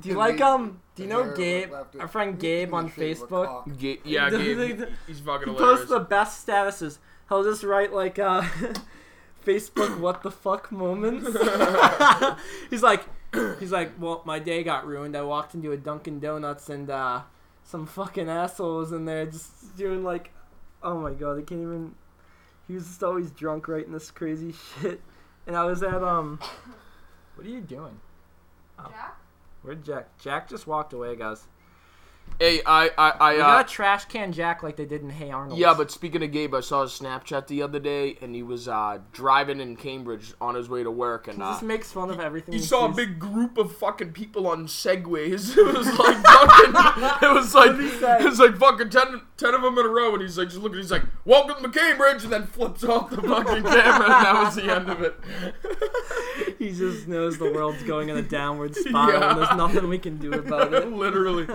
Do 0.00 0.08
you 0.08 0.14
like 0.14 0.40
um? 0.40 0.80
Do 0.94 1.02
you 1.02 1.08
know 1.08 1.34
Gabe? 1.34 1.72
Our 2.00 2.08
friend 2.08 2.38
Gabe 2.38 2.72
on 2.72 2.84
in 2.84 2.90
the 2.90 2.94
shape 2.96 3.22
of 3.22 3.22
a 3.22 3.26
Facebook. 3.36 3.46
cock. 3.46 3.78
Ga- 3.78 4.00
yeah, 4.04 4.30
Gabe, 4.30 4.88
he's 5.06 5.20
fucking 5.20 5.48
He 5.48 5.54
hilarious. 5.54 5.80
posts 5.80 5.88
the 5.90 6.00
best 6.00 6.46
statuses. 6.46 6.98
He'll 7.28 7.44
just 7.44 7.62
write 7.62 7.92
like 7.92 8.18
uh 8.18 8.42
Facebook 9.44 9.98
what 9.98 10.22
the 10.22 10.30
fuck 10.30 10.70
moments. 10.72 11.26
he's 12.70 12.82
like 12.82 13.04
he's 13.58 13.72
like, 13.72 13.92
Well, 13.98 14.22
my 14.24 14.38
day 14.38 14.62
got 14.62 14.86
ruined. 14.86 15.16
I 15.16 15.22
walked 15.22 15.54
into 15.54 15.72
a 15.72 15.76
Dunkin' 15.76 16.20
Donuts 16.20 16.68
and 16.68 16.88
uh 16.90 17.22
some 17.64 17.86
fucking 17.86 18.28
assholes 18.28 18.92
in 18.92 19.04
there 19.04 19.26
just 19.26 19.76
doing 19.76 20.04
like 20.04 20.30
oh 20.82 20.98
my 20.98 21.12
god, 21.12 21.38
I 21.38 21.42
can't 21.42 21.62
even 21.62 21.94
he 22.66 22.74
was 22.74 22.86
just 22.86 23.02
always 23.02 23.30
drunk 23.30 23.68
writing 23.68 23.92
this 23.92 24.10
crazy 24.10 24.54
shit. 24.80 25.00
And 25.46 25.56
I 25.56 25.64
was 25.64 25.82
at 25.82 26.02
um 26.02 26.38
What 27.34 27.46
are 27.46 27.50
you 27.50 27.60
doing? 27.60 28.00
Jack? 28.78 29.16
Where'd 29.62 29.84
Jack? 29.84 30.18
Jack 30.18 30.48
just 30.48 30.66
walked 30.66 30.92
away, 30.92 31.16
guys. 31.16 31.46
Hey, 32.38 32.60
I, 32.66 32.90
I, 32.98 33.10
I, 33.20 33.34
We 33.34 33.40
uh, 33.40 33.44
got 33.44 33.66
a 33.66 33.72
trash 33.72 34.04
can 34.06 34.32
Jack 34.32 34.62
like 34.64 34.76
they 34.76 34.84
did 34.84 35.02
in 35.02 35.10
Hey 35.10 35.30
Arnold. 35.30 35.58
Yeah, 35.58 35.74
but 35.74 35.90
speaking 35.92 36.22
of 36.24 36.32
Gabe, 36.32 36.54
I 36.54 36.60
saw 36.60 36.82
his 36.82 36.90
Snapchat 36.90 37.46
the 37.46 37.62
other 37.62 37.78
day, 37.78 38.18
and 38.20 38.34
he 38.34 38.42
was 38.42 38.66
uh, 38.66 38.98
driving 39.12 39.60
in 39.60 39.76
Cambridge 39.76 40.34
on 40.40 40.54
his 40.56 40.68
way 40.68 40.82
to 40.82 40.90
work, 40.90 41.28
and 41.28 41.36
he 41.36 41.42
uh, 41.42 41.52
just 41.52 41.62
makes 41.62 41.92
fun 41.92 42.10
of 42.10 42.18
everything. 42.18 42.52
he 42.54 42.58
he 42.58 42.66
saw 42.66 42.86
a 42.86 42.92
big 42.92 43.18
group 43.20 43.58
of 43.58 43.76
fucking 43.76 44.12
people 44.12 44.46
on 44.48 44.66
segways. 44.66 45.56
It 45.62 45.76
was 45.76 45.86
like 45.86 46.16
fucking. 46.24 47.28
it 47.28 47.32
was 47.34 47.54
like 47.54 47.70
What 47.70 47.76
did 47.78 47.90
he 47.92 47.98
say? 47.98 48.16
it 48.20 48.24
was 48.24 48.38
like 48.40 48.56
fucking 48.56 48.90
10, 48.90 49.20
10 49.36 49.54
of 49.54 49.62
them 49.62 49.78
in 49.78 49.86
a 49.86 49.88
row, 49.88 50.12
and 50.12 50.22
he's 50.22 50.36
like 50.36 50.48
just 50.48 50.60
looking. 50.60 50.78
He's 50.78 50.90
like, 50.90 51.02
"Welcome 51.24 51.62
to 51.62 51.78
Cambridge," 51.78 52.24
and 52.24 52.32
then 52.32 52.46
flips 52.46 52.82
off 52.82 53.10
the 53.10 53.22
fucking 53.22 53.62
camera, 53.62 54.04
and 54.04 54.12
that 54.26 54.42
was 54.44 54.54
the 54.56 54.64
end 54.64 54.88
of 54.90 55.02
it. 55.02 55.14
He 56.58 56.70
just 56.70 57.08
knows 57.08 57.38
the 57.38 57.50
world's 57.52 57.82
going 57.82 58.08
in 58.08 58.16
a 58.16 58.22
downward 58.22 58.76
spiral 58.76 59.20
and 59.20 59.38
there's 59.38 59.56
nothing 59.56 59.88
we 59.88 59.98
can 59.98 60.18
do 60.18 60.32
about 60.32 60.72
it. 60.72 60.88
Literally. 60.92 61.46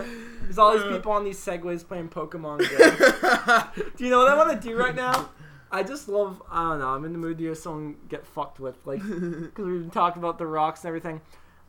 There's 0.48 0.58
all 0.58 0.72
these 0.78 0.88
people 0.88 1.12
on 1.12 1.26
these 1.26 1.38
segways 1.38 1.86
playing 1.86 2.08
Pokemon 2.08 2.60
Go. 2.60 3.82
do 3.98 4.04
you 4.06 4.10
know 4.10 4.20
what 4.20 4.30
I 4.30 4.36
want 4.36 4.62
to 4.62 4.68
do 4.68 4.78
right 4.78 4.96
now? 4.96 5.30
I 5.70 5.84
just 5.84 6.08
love, 6.08 6.42
I 6.50 6.70
don't 6.70 6.80
know, 6.80 6.88
I'm 6.88 7.04
in 7.04 7.12
the 7.12 7.18
mood 7.18 7.38
to 7.40 7.44
hear 7.44 7.56
someone 7.56 7.98
get 8.08 8.26
fucked 8.26 8.60
with, 8.60 8.78
like, 8.86 9.02
because 9.10 9.66
we've 9.66 9.82
been 9.82 9.90
talking 9.90 10.22
about 10.22 10.38
the 10.38 10.48
rocks 10.48 10.82
and 10.86 10.88
everything. 10.88 11.20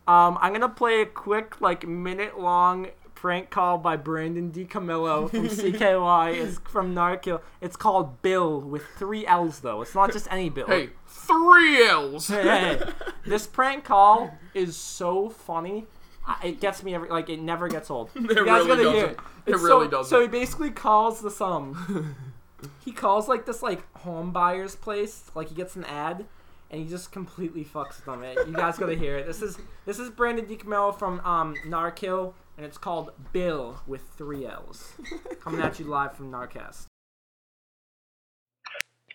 Um, 0.07 0.37
I'm 0.39 0.51
going 0.51 0.61
to 0.61 0.69
play 0.69 1.01
a 1.01 1.05
quick, 1.05 1.59
like, 1.59 1.85
minute 1.85 2.39
long 2.39 2.87
prank 3.13 3.49
call 3.49 3.77
by 3.77 3.97
Brandon 3.97 4.49
DiCamillo 4.49 5.29
from 5.29 5.47
CKY. 5.49 6.35
It's 6.35 6.59
from 6.59 6.93
Narco. 6.93 7.41
It's 7.59 7.75
called 7.75 8.21
Bill 8.21 8.61
with 8.61 8.83
three 8.97 9.27
L's, 9.27 9.59
though. 9.59 9.81
It's 9.81 9.93
not 9.93 10.13
just 10.13 10.31
any 10.31 10.49
Bill. 10.49 10.67
Hey, 10.67 10.91
three 11.05 11.85
L's. 11.85 12.29
Hey, 12.29 12.43
hey, 12.77 12.81
this 13.25 13.45
prank 13.45 13.83
call 13.83 14.33
is 14.53 14.77
so 14.77 15.29
funny. 15.29 15.85
I- 16.29 16.47
It 16.47 16.61
gets 16.61 16.83
me 16.83 16.93
every 16.95 17.09
like 17.09 17.29
it 17.29 17.39
never 17.39 17.67
gets 17.67 17.89
old. 17.89 18.09
you 18.15 18.27
guys 18.27 18.37
really 18.37 18.67
gotta 18.67 18.75
hear 18.83 18.91
doesn't. 18.91 19.09
it. 19.11 19.19
It 19.47 19.53
It's 19.55 19.63
really 19.63 19.85
so, 19.87 19.91
doesn't. 19.91 20.09
So 20.09 20.21
he 20.21 20.27
basically 20.27 20.69
calls 20.71 21.21
the 21.21 21.43
um, 21.45 22.15
he 22.85 22.91
calls 22.91 23.27
like 23.27 23.45
this 23.45 23.63
like 23.63 23.81
home 23.97 24.31
buyer's 24.31 24.75
place. 24.75 25.31
Like 25.35 25.49
he 25.49 25.55
gets 25.55 25.75
an 25.75 25.85
ad, 25.85 26.25
and 26.69 26.81
he 26.81 26.87
just 26.87 27.11
completely 27.11 27.65
fucks 27.65 27.95
with 27.97 28.05
them. 28.05 28.23
It, 28.23 28.37
you 28.47 28.53
guys 28.53 28.77
gotta 28.77 28.95
hear 28.95 29.17
it. 29.17 29.25
This 29.25 29.41
is 29.41 29.57
this 29.85 29.97
is 29.99 30.09
Brandon 30.09 30.45
DiCamillo 30.45 30.97
from 30.97 31.19
um 31.21 31.55
Narkill, 31.65 32.33
and 32.57 32.65
it's 32.65 32.77
called 32.77 33.11
Bill 33.33 33.81
with 33.87 34.03
three 34.17 34.45
L's. 34.45 34.93
Coming 35.41 35.61
at 35.61 35.79
you 35.79 35.85
live 35.85 36.15
from 36.15 36.31
Narcast. 36.31 36.85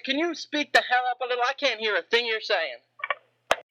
can 0.09 0.16
you 0.16 0.33
speak 0.33 0.73
the 0.73 0.81
hell 0.81 1.05
up 1.12 1.21
a 1.21 1.29
little? 1.29 1.44
I 1.44 1.53
can't 1.53 1.77
hear 1.77 1.92
a 1.92 2.01
thing 2.01 2.25
you're 2.25 2.40
saying. 2.40 2.81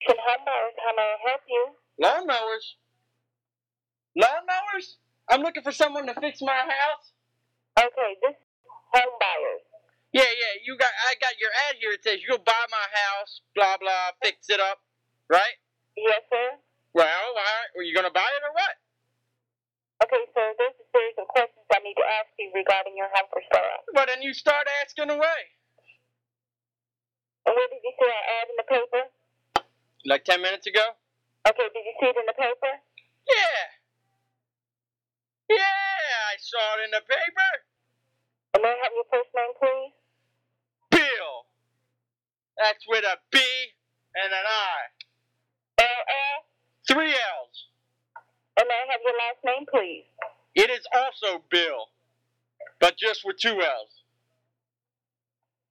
Can 0.06 0.14
I 0.14 0.22
help 0.22 0.46
you? 0.46 0.62
How 0.86 0.92
may 0.94 1.02
I 1.02 1.18
help 1.26 1.42
you? 1.50 1.64
Lawnmowers? 1.98 2.66
Lawnmowers? 4.14 5.02
I'm 5.26 5.42
looking 5.42 5.66
for 5.66 5.74
someone 5.74 6.06
to 6.06 6.14
fix 6.14 6.38
my 6.38 6.54
house. 6.54 7.10
Okay, 7.74 8.10
this 8.22 8.38
is 8.38 8.46
home 8.94 9.18
buyers. 9.18 9.66
Yeah, 10.14 10.30
yeah, 10.30 10.62
you 10.62 10.78
got 10.78 10.94
I 11.10 11.18
got 11.18 11.34
your 11.42 11.50
ad 11.68 11.82
here. 11.82 11.90
It 11.90 12.06
says 12.06 12.22
you'll 12.22 12.46
buy 12.46 12.64
my 12.70 12.86
house, 12.86 13.42
blah 13.58 13.74
blah, 13.82 14.14
fix 14.22 14.46
it 14.46 14.62
up. 14.62 14.78
Right? 15.26 15.58
Yes, 15.98 16.22
sir. 16.30 16.54
Well, 16.94 17.26
why 17.34 17.50
are 17.74 17.82
you 17.82 17.98
gonna 17.98 18.14
buy 18.14 18.30
it 18.30 18.42
or 18.46 18.54
what? 18.54 18.74
Okay, 20.06 20.22
so 20.38 20.40
there's 20.54 20.78
a 20.78 20.86
series 20.94 21.18
of 21.18 21.26
questions 21.34 21.66
I 21.74 21.82
need 21.82 21.98
to 21.98 22.06
ask 22.22 22.30
you 22.38 22.54
regarding 22.54 22.94
your 22.94 23.10
house 23.10 23.26
for 23.34 23.42
sale. 23.50 23.82
Well 23.92 24.06
then 24.06 24.22
you 24.22 24.32
start 24.32 24.70
asking 24.86 25.10
away. 25.10 25.57
And 27.48 27.56
where 27.56 27.68
did 27.72 27.80
you 27.80 27.96
see 27.96 28.04
our 28.04 28.24
ad 28.36 28.46
in 28.52 28.56
the 28.60 28.68
paper? 28.68 29.02
Like 30.04 30.28
ten 30.28 30.44
minutes 30.44 30.68
ago? 30.68 30.84
Okay, 31.48 31.64
did 31.72 31.80
you 31.80 31.96
see 31.96 32.12
it 32.12 32.16
in 32.20 32.28
the 32.28 32.36
paper? 32.36 32.72
Yeah. 33.24 33.64
Yeah, 35.48 36.28
I 36.28 36.36
saw 36.36 36.60
it 36.76 36.84
in 36.84 36.90
the 36.92 37.00
paper. 37.08 37.50
And 38.52 38.60
may 38.60 38.68
I 38.68 38.76
have 38.84 38.92
your 38.92 39.08
first 39.08 39.32
name, 39.32 39.56
please? 39.56 39.96
Bill. 40.92 41.48
That's 42.60 42.84
with 42.86 43.04
a 43.08 43.16
B 43.32 43.40
and 43.40 44.28
an 44.28 44.44
I. 44.44 44.76
L-L. 45.88 46.44
Three 46.86 47.16
L's. 47.16 47.56
And 48.60 48.68
may 48.68 48.76
I 48.76 48.92
have 48.92 49.00
your 49.00 49.16
last 49.16 49.40
name, 49.40 49.64
please? 49.72 50.04
It 50.54 50.68
is 50.68 50.84
also 50.92 51.42
Bill, 51.50 51.88
but 52.78 52.98
just 52.98 53.24
with 53.24 53.38
two 53.38 53.56
L's. 53.56 53.97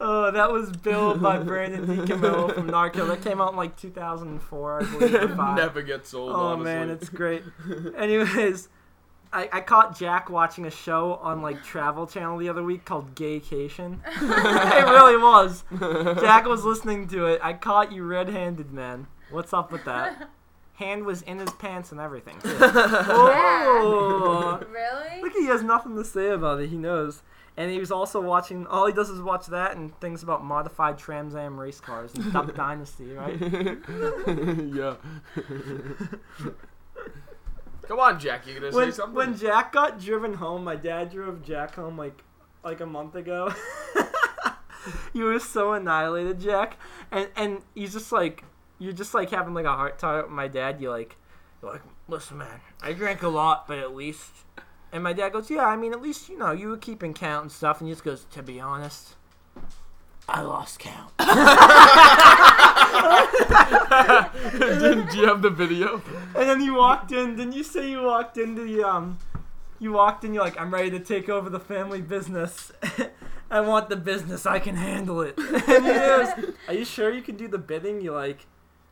Oh, 0.00 0.30
that 0.30 0.52
was 0.52 0.70
Bill 0.72 1.16
by 1.16 1.38
Brandon 1.42 1.86
DiCamillo 1.86 2.54
from 2.54 2.66
Narco. 2.66 3.06
That 3.06 3.22
came 3.22 3.40
out 3.40 3.50
in 3.52 3.56
like 3.56 3.76
2004, 3.76 4.82
I 4.82 4.90
believe. 4.90 5.14
or 5.14 5.36
five. 5.36 5.56
Never 5.56 5.82
gets 5.82 6.12
old. 6.14 6.32
Oh 6.32 6.34
honestly. 6.34 6.64
man, 6.64 6.90
it's 6.90 7.08
great. 7.08 7.42
Anyways, 7.96 8.68
I, 9.32 9.48
I 9.52 9.60
caught 9.60 9.96
Jack 9.98 10.28
watching 10.28 10.66
a 10.66 10.70
show 10.70 11.14
on 11.22 11.40
like 11.40 11.62
Travel 11.62 12.06
Channel 12.06 12.38
the 12.38 12.48
other 12.48 12.62
week 12.62 12.84
called 12.84 13.14
Gaycation. 13.14 14.00
it 14.06 14.86
really 14.86 15.16
was. 15.16 15.64
Jack 16.20 16.46
was 16.46 16.64
listening 16.64 17.06
to 17.08 17.26
it. 17.26 17.40
I 17.42 17.52
caught 17.52 17.92
you 17.92 18.04
red-handed, 18.04 18.72
man. 18.72 19.06
What's 19.30 19.52
up 19.54 19.72
with 19.72 19.84
that? 19.84 20.28
Hand 20.74 21.04
was 21.04 21.22
in 21.22 21.38
his 21.38 21.50
pants 21.52 21.92
and 21.92 22.00
everything. 22.00 22.38
Too. 22.40 22.56
Oh. 22.60 24.60
Really? 24.68 25.22
Look, 25.22 25.32
he 25.32 25.46
has 25.46 25.62
nothing 25.62 25.94
to 25.96 26.04
say 26.04 26.30
about 26.30 26.60
it. 26.60 26.70
He 26.70 26.76
knows. 26.76 27.22
And 27.56 27.70
he 27.70 27.78
was 27.78 27.92
also 27.92 28.20
watching. 28.20 28.66
All 28.66 28.86
he 28.86 28.92
does 28.92 29.10
is 29.10 29.20
watch 29.20 29.46
that 29.48 29.76
and 29.76 29.98
things 30.00 30.22
about 30.22 30.42
modified 30.42 30.96
Trans 30.98 31.34
Am 31.34 31.60
race 31.60 31.80
cars 31.80 32.14
and 32.14 32.32
Duck 32.32 32.54
Dynasty, 32.56 33.12
right? 33.12 33.38
yeah. 34.72 34.94
Come 37.88 37.98
on, 37.98 38.18
Jack. 38.18 38.46
You 38.46 38.54
gonna 38.54 38.74
when, 38.74 38.90
say 38.90 38.96
something? 38.96 39.14
when 39.14 39.36
Jack 39.36 39.72
got 39.72 40.00
driven 40.00 40.34
home, 40.34 40.64
my 40.64 40.76
dad 40.76 41.10
drove 41.10 41.42
Jack 41.42 41.74
home 41.74 41.98
like 41.98 42.22
like 42.64 42.80
a 42.80 42.86
month 42.86 43.16
ago. 43.16 43.52
you 45.12 45.24
were 45.24 45.38
so 45.38 45.74
annihilated, 45.74 46.40
Jack, 46.40 46.78
and 47.10 47.28
and 47.36 47.60
he's 47.74 47.92
just 47.92 48.12
like 48.12 48.44
you're 48.78 48.94
just 48.94 49.12
like 49.12 49.30
having 49.30 49.52
like 49.52 49.66
a 49.66 49.72
heart 49.72 49.98
to 49.98 50.06
heart 50.06 50.26
with 50.26 50.34
my 50.34 50.48
dad. 50.48 50.80
You 50.80 50.88
like 50.90 51.16
you're 51.60 51.72
like 51.72 51.82
listen, 52.08 52.38
man, 52.38 52.60
I 52.80 52.92
drank 52.92 53.22
a 53.22 53.28
lot, 53.28 53.66
but 53.68 53.78
at 53.78 53.94
least. 53.94 54.30
And 54.92 55.02
my 55.02 55.14
dad 55.14 55.32
goes, 55.32 55.50
yeah, 55.50 55.66
I 55.66 55.76
mean, 55.76 55.92
at 55.92 56.02
least 56.02 56.28
you 56.28 56.36
know 56.38 56.52
you 56.52 56.68
were 56.68 56.76
keeping 56.76 57.14
count 57.14 57.44
and 57.44 57.52
stuff. 57.52 57.80
And 57.80 57.88
he 57.88 57.94
just 57.94 58.04
goes, 58.04 58.26
to 58.32 58.42
be 58.42 58.60
honest, 58.60 59.14
I 60.28 60.42
lost 60.42 60.78
count. 60.78 61.16
Did 64.58 65.14
you 65.14 65.26
have 65.26 65.42
the 65.42 65.50
video? 65.50 66.02
And 66.36 66.48
then 66.48 66.60
you 66.60 66.74
walked 66.74 67.10
in. 67.10 67.36
Didn't 67.36 67.54
you 67.54 67.64
say 67.64 67.90
you 67.90 68.02
walked 68.02 68.36
into 68.36 68.62
the 68.64 68.84
um? 68.84 69.18
You 69.78 69.92
walked 69.92 70.24
in. 70.24 70.34
You're 70.34 70.44
like, 70.44 70.60
I'm 70.60 70.72
ready 70.72 70.90
to 70.90 71.00
take 71.00 71.28
over 71.28 71.48
the 71.48 71.58
family 71.58 72.02
business. 72.02 72.70
I 73.50 73.60
want 73.60 73.88
the 73.88 73.96
business. 73.96 74.46
I 74.46 74.58
can 74.58 74.76
handle 74.76 75.22
it. 75.22 75.38
And 75.38 75.86
he 75.86 75.92
goes, 75.92 76.28
Are 76.68 76.74
you 76.74 76.84
sure 76.84 77.12
you 77.12 77.22
can 77.22 77.36
do 77.36 77.48
the 77.48 77.58
bidding? 77.58 78.00
You're 78.00 78.14
like, 78.14 78.46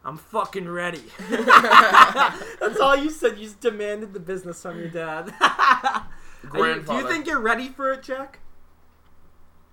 I'm 0.05 0.17
fucking 0.17 0.69
ready. 0.69 1.03
That's 1.31 2.81
all 2.81 2.97
you 2.97 3.11
said. 3.11 3.39
You 3.39 3.45
just 3.45 3.61
demanded 3.61 4.13
the 4.15 4.21
business 4.21 4.63
from 4.63 4.79
your 4.79 4.89
dad. 4.89 5.33
Are 5.41 6.07
you- 6.55 6.83
do 6.83 6.95
you 6.95 7.07
think 7.09 7.27
you're 7.27 7.41
ready 7.41 7.69
for 7.69 7.93
it, 7.93 8.03
Jack? 8.03 8.41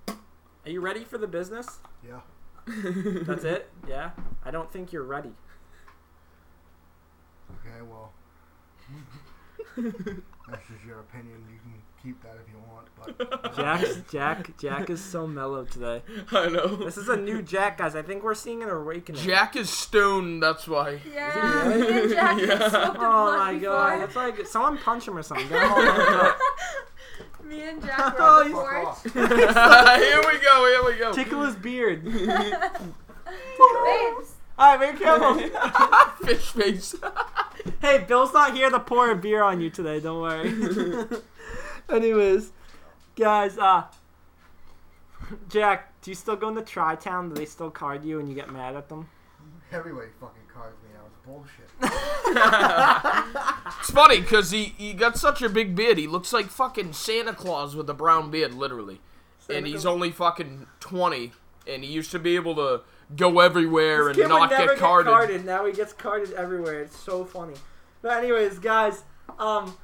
Are 0.09 0.69
you 0.69 0.81
ready 0.81 1.05
for 1.05 1.17
the 1.17 1.27
business? 1.27 1.79
Yeah. 2.05 2.19
That's 3.25 3.45
it. 3.45 3.69
Yeah. 3.87 4.11
I 4.43 4.51
don't 4.51 4.69
think 4.69 4.91
you're 4.91 5.03
ready. 5.03 5.31
Okay, 7.51 7.81
well. 7.89 8.11
That's 9.77 10.67
just 10.67 10.83
your 10.85 10.99
opinion. 10.99 11.37
You 11.49 11.57
can 11.59 11.81
keep 12.07 12.23
that 12.23 12.35
if 12.41 12.47
you 12.49 12.55
want. 12.69 12.87
But 13.17 13.55
Jack's, 13.55 14.01
Jack, 14.11 14.57
Jack 14.57 14.89
is 14.89 15.03
so 15.03 15.27
mellow 15.27 15.65
today. 15.65 16.01
I 16.31 16.47
know. 16.47 16.75
This 16.77 16.97
is 16.97 17.09
a 17.09 17.17
new 17.17 17.41
Jack, 17.41 17.77
guys. 17.79 17.95
I 17.95 18.01
think 18.01 18.23
we're 18.23 18.33
seeing 18.35 18.63
an 18.63 18.69
awakening. 18.69 19.21
Jack 19.21 19.55
is 19.55 19.69
stoned. 19.69 20.41
That's 20.41 20.67
why. 20.67 20.99
Yeah, 21.13 21.73
me 21.75 21.99
and 22.01 22.09
Jack 22.11 22.39
Yeah. 22.39 22.45
have 22.57 22.71
smoked 22.71 22.97
a 22.97 23.01
Oh 23.05 23.37
my 23.37 23.53
before. 23.53 23.69
god, 23.71 24.01
it's 24.03 24.15
like 24.15 24.47
someone 24.47 24.77
punch 24.77 25.07
him 25.07 25.17
or 25.17 25.23
something. 25.23 25.47
Get 25.49 25.63
him 25.63 25.71
all 25.71 25.83
knocked 25.83 26.11
up. 26.11 26.39
Me 27.45 27.61
and 27.69 27.81
Jack 27.83 28.15
Oh, 28.19 28.51
were 28.53 28.77
on 28.85 28.95
the 29.03 29.09
porch. 29.09 29.13
here 29.13 30.21
we 30.25 30.37
go. 30.39 30.65
Here 30.65 30.83
we 30.85 30.95
go. 30.99 31.13
Tickle 31.13 31.43
his 31.43 31.55
beard. 31.55 32.03
Babes. 32.05 34.33
Alright, 34.59 34.93
be 34.93 34.97
careful. 34.99 35.35
Fish 36.25 36.49
face. 36.51 36.95
hey, 37.81 38.03
Bill's 38.07 38.33
not 38.33 38.55
here 38.55 38.69
to 38.71 38.79
pour 38.79 39.11
a 39.11 39.15
beer 39.15 39.43
on 39.43 39.61
you 39.61 39.69
today. 39.69 39.99
Don't 39.99 40.21
worry. 40.21 40.49
Anyways, 41.89 42.51
guys, 43.15 43.57
uh, 43.57 43.83
Jack, 45.49 45.93
do 46.01 46.11
you 46.11 46.15
still 46.15 46.35
go 46.35 46.49
into 46.49 46.61
Tri 46.61 46.95
Town? 46.95 47.29
Do 47.29 47.35
they 47.35 47.45
still 47.45 47.69
card 47.71 48.03
you 48.03 48.19
and 48.19 48.27
you 48.29 48.35
get 48.35 48.51
mad 48.51 48.75
at 48.75 48.89
them? 48.89 49.09
Heavyweight 49.71 50.09
fucking 50.19 50.43
cards 50.53 50.75
me 50.83 50.89
out. 50.97 51.07
It's 51.07 51.25
bullshit. 51.25 51.69
It's 53.79 53.91
funny 53.91 54.21
because 54.21 54.51
he, 54.51 54.73
he 54.77 54.93
got 54.93 55.17
such 55.17 55.41
a 55.41 55.49
big 55.49 55.75
beard. 55.75 55.97
He 55.97 56.07
looks 56.07 56.31
like 56.33 56.47
fucking 56.47 56.93
Santa 56.93 57.33
Claus 57.33 57.75
with 57.75 57.89
a 57.89 57.93
brown 57.93 58.31
beard, 58.31 58.53
literally. 58.53 59.01
and 59.49 59.65
he's 59.67 59.85
only 59.85 60.11
fucking 60.11 60.67
20. 60.79 61.31
And 61.67 61.83
he 61.83 61.91
used 61.91 62.11
to 62.11 62.19
be 62.19 62.35
able 62.35 62.55
to 62.55 62.81
go 63.15 63.39
everywhere 63.39 64.05
This 64.05 64.07
and 64.07 64.15
kid 64.23 64.27
not 64.29 64.49
would 64.49 64.57
never 64.57 64.75
get 64.75 64.79
carded. 64.79 65.45
Now 65.45 65.65
he 65.65 65.73
gets 65.73 65.93
carded 65.93 66.33
everywhere. 66.33 66.81
It's 66.81 66.97
so 66.97 67.25
funny. 67.25 67.55
But 68.01 68.23
anyways, 68.23 68.59
guys, 68.59 69.03
um, 69.39 69.75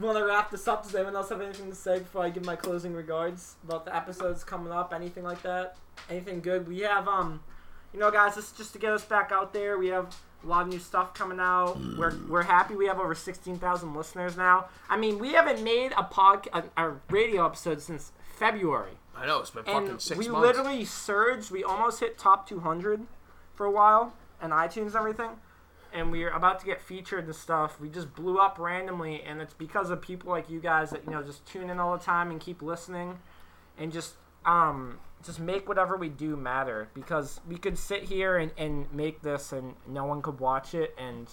want 0.00 0.18
to 0.18 0.24
wrap 0.24 0.50
this 0.50 0.66
up? 0.68 0.82
Does 0.84 0.94
anyone 0.94 1.16
else 1.16 1.28
have 1.30 1.40
anything 1.40 1.68
to 1.70 1.74
say 1.76 1.98
before 2.00 2.22
I 2.22 2.30
give 2.30 2.44
my 2.44 2.56
closing 2.56 2.92
regards 2.94 3.56
about 3.64 3.84
the 3.84 3.94
episodes 3.94 4.44
coming 4.44 4.72
up? 4.72 4.92
Anything 4.94 5.24
like 5.24 5.42
that? 5.42 5.76
Anything 6.10 6.40
good? 6.40 6.68
We 6.68 6.80
have 6.80 7.08
um, 7.08 7.40
you 7.92 8.00
know, 8.00 8.10
guys, 8.10 8.34
this 8.34 8.46
is 8.46 8.52
just 8.52 8.72
to 8.74 8.78
get 8.78 8.92
us 8.92 9.04
back 9.04 9.32
out 9.32 9.52
there. 9.52 9.78
We 9.78 9.88
have 9.88 10.14
a 10.44 10.46
lot 10.46 10.62
of 10.62 10.68
new 10.68 10.78
stuff 10.78 11.14
coming 11.14 11.40
out. 11.40 11.78
We're 11.98 12.14
we're 12.28 12.42
happy. 12.42 12.74
We 12.76 12.86
have 12.86 12.98
over 13.00 13.14
sixteen 13.14 13.58
thousand 13.58 13.94
listeners 13.94 14.36
now. 14.36 14.66
I 14.88 14.96
mean, 14.96 15.18
we 15.18 15.32
haven't 15.32 15.62
made 15.62 15.92
a 15.96 16.02
pod 16.04 16.48
a, 16.52 16.64
a 16.76 16.94
radio 17.10 17.46
episode 17.46 17.80
since 17.80 18.12
February. 18.38 18.92
I 19.16 19.24
know, 19.26 19.38
it's 19.40 19.50
been 19.50 19.64
fucking 19.64 19.88
And 19.88 20.00
six 20.00 20.18
we 20.18 20.28
months. 20.28 20.46
literally 20.46 20.84
surged. 20.84 21.50
We 21.50 21.64
almost 21.64 22.00
hit 22.00 22.18
top 22.18 22.46
200 22.46 23.06
for 23.54 23.64
a 23.64 23.70
while 23.70 24.12
and 24.42 24.52
iTunes 24.52 24.88
and 24.88 24.96
everything. 24.96 25.30
And 25.96 26.12
we 26.12 26.24
are 26.24 26.30
about 26.30 26.60
to 26.60 26.66
get 26.66 26.80
featured 26.82 27.24
and 27.24 27.34
stuff. 27.34 27.80
We 27.80 27.88
just 27.88 28.14
blew 28.14 28.38
up 28.38 28.58
randomly, 28.58 29.22
and 29.22 29.40
it's 29.40 29.54
because 29.54 29.88
of 29.90 30.02
people 30.02 30.30
like 30.30 30.50
you 30.50 30.60
guys 30.60 30.90
that 30.90 31.04
you 31.04 31.10
know 31.10 31.22
just 31.22 31.46
tune 31.46 31.70
in 31.70 31.80
all 31.80 31.96
the 31.96 32.04
time 32.04 32.30
and 32.30 32.38
keep 32.38 32.60
listening, 32.60 33.18
and 33.78 33.90
just 33.90 34.14
um 34.44 34.98
just 35.24 35.40
make 35.40 35.66
whatever 35.66 35.96
we 35.96 36.10
do 36.10 36.36
matter. 36.36 36.88
Because 36.92 37.40
we 37.48 37.56
could 37.56 37.78
sit 37.78 38.04
here 38.04 38.36
and, 38.36 38.52
and 38.58 38.92
make 38.92 39.22
this, 39.22 39.52
and 39.52 39.74
no 39.88 40.04
one 40.04 40.20
could 40.20 40.38
watch 40.38 40.74
it, 40.74 40.94
and 40.98 41.28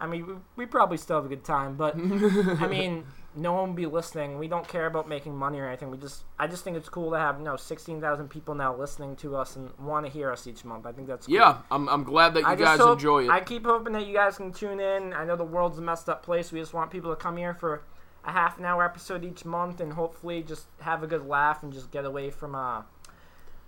I 0.00 0.06
mean 0.06 0.26
we, 0.26 0.34
we 0.54 0.66
probably 0.66 0.98
still 0.98 1.16
have 1.16 1.26
a 1.26 1.28
good 1.28 1.44
time, 1.44 1.76
but 1.76 1.96
I 1.96 1.98
mean, 2.68 3.06
no 3.36 3.52
one 3.52 3.68
will 3.68 3.74
be 3.76 3.86
listening. 3.86 4.38
We 4.38 4.48
don't 4.48 4.66
care 4.66 4.86
about 4.86 5.08
making 5.08 5.36
money 5.36 5.58
or 5.60 5.68
anything. 5.68 5.90
We 5.90 5.98
just, 5.98 6.24
I 6.38 6.46
just 6.46 6.64
think 6.64 6.76
it's 6.76 6.88
cool 6.88 7.10
to 7.10 7.18
have, 7.18 7.38
you 7.38 7.44
know, 7.44 7.56
sixteen 7.56 8.00
thousand 8.00 8.28
people 8.28 8.54
now 8.54 8.74
listening 8.74 9.14
to 9.16 9.36
us 9.36 9.56
and 9.56 9.70
want 9.78 10.06
to 10.06 10.10
hear 10.12 10.30
us 10.32 10.46
each 10.46 10.64
month. 10.64 10.86
I 10.86 10.92
think 10.92 11.06
that's 11.06 11.26
cool. 11.26 11.34
yeah, 11.36 11.58
I'm, 11.70 11.88
I'm 11.88 12.02
glad 12.04 12.34
that 12.34 12.40
you 12.40 12.46
I 12.46 12.54
guys 12.56 12.78
hope- 12.80 12.98
enjoy 12.98 13.24
it. 13.24 13.30
I 13.30 13.40
keep 13.40 13.64
hoping 13.66 13.92
that 13.92 14.06
you 14.06 14.14
guys 14.14 14.36
can 14.38 14.52
tune 14.52 14.80
in. 14.80 15.12
I 15.12 15.24
know 15.24 15.36
the 15.36 15.44
world's 15.44 15.78
a 15.78 15.82
messed 15.82 16.08
up 16.08 16.22
place. 16.24 16.50
We 16.50 16.60
just 16.60 16.72
want 16.74 16.90
people 16.90 17.10
to 17.10 17.16
come 17.16 17.36
here 17.36 17.54
for 17.54 17.82
a 18.24 18.32
half 18.32 18.58
an 18.58 18.64
hour 18.64 18.84
episode 18.84 19.24
each 19.24 19.44
month 19.44 19.80
and 19.80 19.92
hopefully 19.92 20.42
just 20.42 20.66
have 20.80 21.02
a 21.02 21.06
good 21.06 21.26
laugh 21.28 21.62
and 21.62 21.72
just 21.72 21.92
get 21.92 22.04
away 22.04 22.30
from 22.30 22.54
uh, 22.56 22.82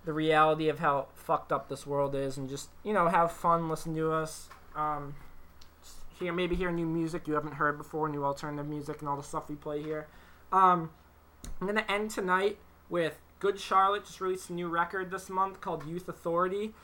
the 0.05 0.13
reality 0.13 0.69
of 0.69 0.79
how 0.81 1.07
fucked 1.15 1.53
up 1.53 1.69
this 1.69 1.87
world 1.87 2.15
is 2.15 2.37
and 2.37 2.49
just 2.49 2.71
you 2.83 2.93
know 2.93 3.09
have 3.09 3.31
fun, 3.31 3.69
listen 3.69 3.95
to 3.95 4.11
us. 4.13 4.49
Um, 4.75 5.15
just 6.19 6.25
hear 6.25 6.33
maybe 6.33 6.57
hear 6.57 6.71
new 6.71 6.87
music 6.87 7.27
you 7.27 7.35
haven't 7.35 7.55
heard 7.55 7.79
before, 7.79 8.09
new 8.09 8.25
alternative 8.25 8.67
music 8.67 9.01
and 9.01 9.09
all 9.09 9.17
the 9.17 9.23
stuff 9.23 9.49
we 9.49 9.55
play 9.55 9.83
here. 9.83 10.07
Um, 10.53 10.91
I'm 11.61 11.67
gonna 11.67 11.85
end 11.89 12.11
tonight 12.11 12.59
with 12.89 13.21
Good 13.39 13.61
Charlotte 13.61 14.05
just 14.05 14.21
released 14.21 14.51
a 14.51 14.53
new 14.53 14.69
record 14.69 15.11
this 15.11 15.29
month 15.29 15.61
called 15.61 15.87
Youth 15.87 16.09
Authority, 16.09 16.75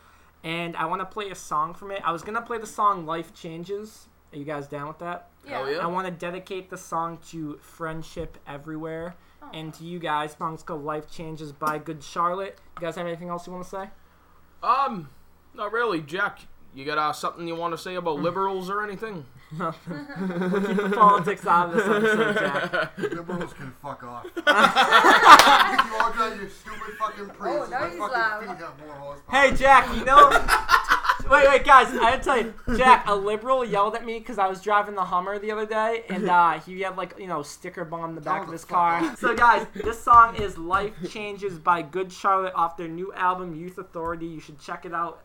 and 0.42 0.76
I 0.76 0.86
want 0.86 1.00
to 1.00 1.06
play 1.06 1.30
a 1.30 1.34
song 1.34 1.74
from 1.74 1.90
it. 1.90 2.00
I 2.04 2.12
was 2.12 2.22
gonna 2.22 2.42
play 2.42 2.58
the 2.58 2.66
song 2.66 3.06
Life 3.06 3.34
Changes. 3.34 4.06
Are 4.32 4.36
you 4.38 4.44
guys 4.44 4.66
down 4.66 4.88
with 4.88 4.98
that? 4.98 5.28
Hell 5.46 5.70
yeah. 5.70 5.78
I 5.78 5.86
want 5.86 6.06
to 6.06 6.10
dedicate 6.10 6.70
the 6.70 6.78
song 6.78 7.18
to 7.30 7.58
Friendship 7.60 8.38
Everywhere 8.46 9.14
and 9.52 9.72
to 9.74 9.84
you 9.84 10.00
guys. 10.00 10.32
The 10.32 10.38
song's 10.38 10.62
called 10.62 10.84
Life 10.84 11.08
Changes 11.10 11.52
by 11.52 11.78
Good 11.78 12.02
Charlotte. 12.02 12.58
You 12.76 12.80
guys 12.80 12.96
have 12.96 13.06
anything 13.06 13.28
else 13.28 13.46
you 13.46 13.52
want 13.52 13.64
to 13.64 13.70
say? 13.70 13.90
Um, 14.60 15.10
not 15.54 15.70
really, 15.70 16.00
Jack. 16.00 16.40
You 16.74 16.84
got 16.84 16.98
uh, 16.98 17.12
something 17.12 17.46
you 17.46 17.54
want 17.54 17.72
to 17.72 17.78
say 17.78 17.94
about 17.94 18.18
liberals 18.20 18.68
or 18.68 18.82
anything? 18.82 19.24
The 19.56 20.92
politics 20.96 21.46
out 21.46 21.68
of 21.68 21.74
this 21.76 21.87
episode, 21.87 22.34
Jack. 22.38 22.98
Liberals 22.98 23.52
can 23.52 23.72
fuck 23.80 24.02
off. 24.02 24.24
you 24.37 24.42
all 24.46 26.12
got 26.12 26.37
your 26.37 26.48
stupid 26.48 26.96
fucking 26.98 27.28
praises. 27.28 27.70
now 27.70 27.80
My 27.80 27.88
he's 27.88 27.98
fucking 27.98 28.12
loud. 28.18 28.40
feet 28.40 28.48
have 28.48 28.78
more 28.80 28.94
horsepower. 28.96 29.40
Hey, 29.40 29.54
Jack, 29.54 29.94
you 29.96 30.04
know. 30.04 30.30
wait, 31.30 31.48
wait, 31.48 31.64
guys, 31.64 31.87
I 31.96 32.10
had 32.10 32.22
to 32.22 32.24
tell 32.24 32.38
you, 32.42 32.54
Jack, 32.76 33.04
a 33.06 33.14
liberal 33.14 33.64
yelled 33.64 33.94
at 33.94 34.04
me 34.04 34.18
because 34.18 34.38
I 34.38 34.48
was 34.48 34.60
driving 34.60 34.96
the 34.96 35.04
Hummer 35.04 35.38
the 35.38 35.52
other 35.52 35.66
day, 35.66 36.02
and 36.08 36.28
uh, 36.28 36.58
he 36.60 36.80
had, 36.80 36.96
like, 36.96 37.14
you 37.18 37.28
know, 37.28 37.42
sticker 37.42 37.84
bomb 37.84 38.16
the 38.16 38.20
back 38.20 38.34
Tell 38.34 38.42
of 38.42 38.48
him 38.48 38.52
his 38.54 38.64
car. 38.64 39.16
So, 39.16 39.37
guys, 39.37 39.66
this 39.74 40.02
song 40.02 40.34
is 40.37 40.58
Life 40.58 40.94
Changes 41.10 41.60
by 41.60 41.82
Good 41.82 42.10
Charlotte 42.10 42.54
off 42.56 42.76
their 42.76 42.88
new 42.88 43.12
album, 43.12 43.54
Youth 43.54 43.78
Authority. 43.78 44.26
You 44.26 44.40
should 44.40 44.58
check 44.58 44.84
it 44.84 44.92
out. 44.94 45.22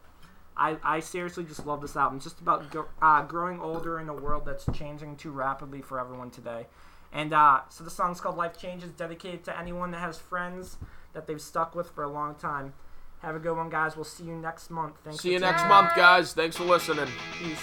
I, 0.59 0.75
I 0.83 0.99
seriously 0.99 1.45
just 1.45 1.65
love 1.65 1.81
this 1.81 1.95
album. 1.95 2.17
It's 2.17 2.25
just 2.25 2.41
about 2.41 2.65
uh, 3.01 3.23
growing 3.23 3.61
older 3.61 3.97
in 3.99 4.09
a 4.09 4.13
world 4.13 4.45
that's 4.45 4.65
changing 4.77 5.15
too 5.15 5.31
rapidly 5.31 5.81
for 5.81 5.99
everyone 5.99 6.31
today. 6.31 6.67
And 7.13 7.33
uh, 7.33 7.61
so 7.69 7.85
the 7.85 7.89
song's 7.89 8.19
called 8.19 8.35
Life 8.35 8.59
Changes, 8.59 8.91
dedicated 8.91 9.45
to 9.45 9.57
anyone 9.57 9.91
that 9.91 9.99
has 9.99 10.17
friends 10.17 10.77
that 11.13 11.27
they've 11.27 11.41
stuck 11.41 11.75
with 11.75 11.89
for 11.89 12.03
a 12.03 12.09
long 12.09 12.35
time. 12.35 12.73
Have 13.21 13.35
a 13.35 13.39
good 13.39 13.55
one, 13.55 13.69
guys. 13.69 13.95
We'll 13.95 14.03
see 14.03 14.25
you 14.25 14.35
next 14.35 14.69
month. 14.69 14.95
Thanks 15.03 15.21
see 15.21 15.31
you 15.31 15.39
next 15.39 15.61
time. 15.61 15.69
month, 15.69 15.95
guys. 15.95 16.33
Thanks 16.33 16.57
for 16.57 16.65
listening. 16.65 17.07
Peace. 17.37 17.57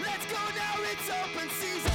Let's 0.00 0.24
go 0.26 0.38
now. 0.56 0.74
It's 0.78 1.10
open 1.10 1.48
season. 1.50 1.92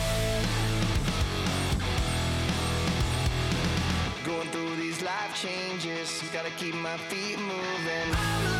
Going 4.25 4.49
through 4.49 4.75
these 4.75 5.01
life 5.01 5.41
changes. 5.41 6.21
Gotta 6.33 6.51
keep 6.51 6.75
my 6.75 6.97
feet 6.97 7.39
moving. 7.39 8.56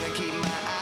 gonna 0.00 0.14
keep 0.14 0.32
my 0.32 0.48
eyes 0.48 0.79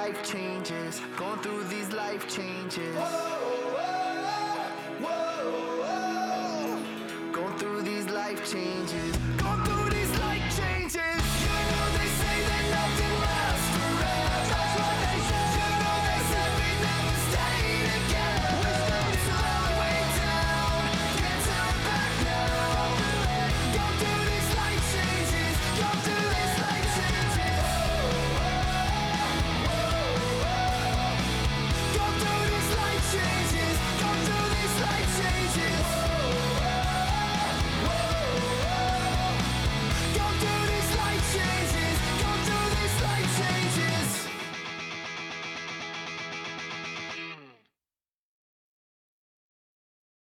life 0.00 0.22
changes. 0.22 0.98
Going 1.18 1.38
through 1.40 1.64
these 1.64 1.92
life 1.92 2.24
changes. 2.34 2.96
Whoa! 2.96 3.39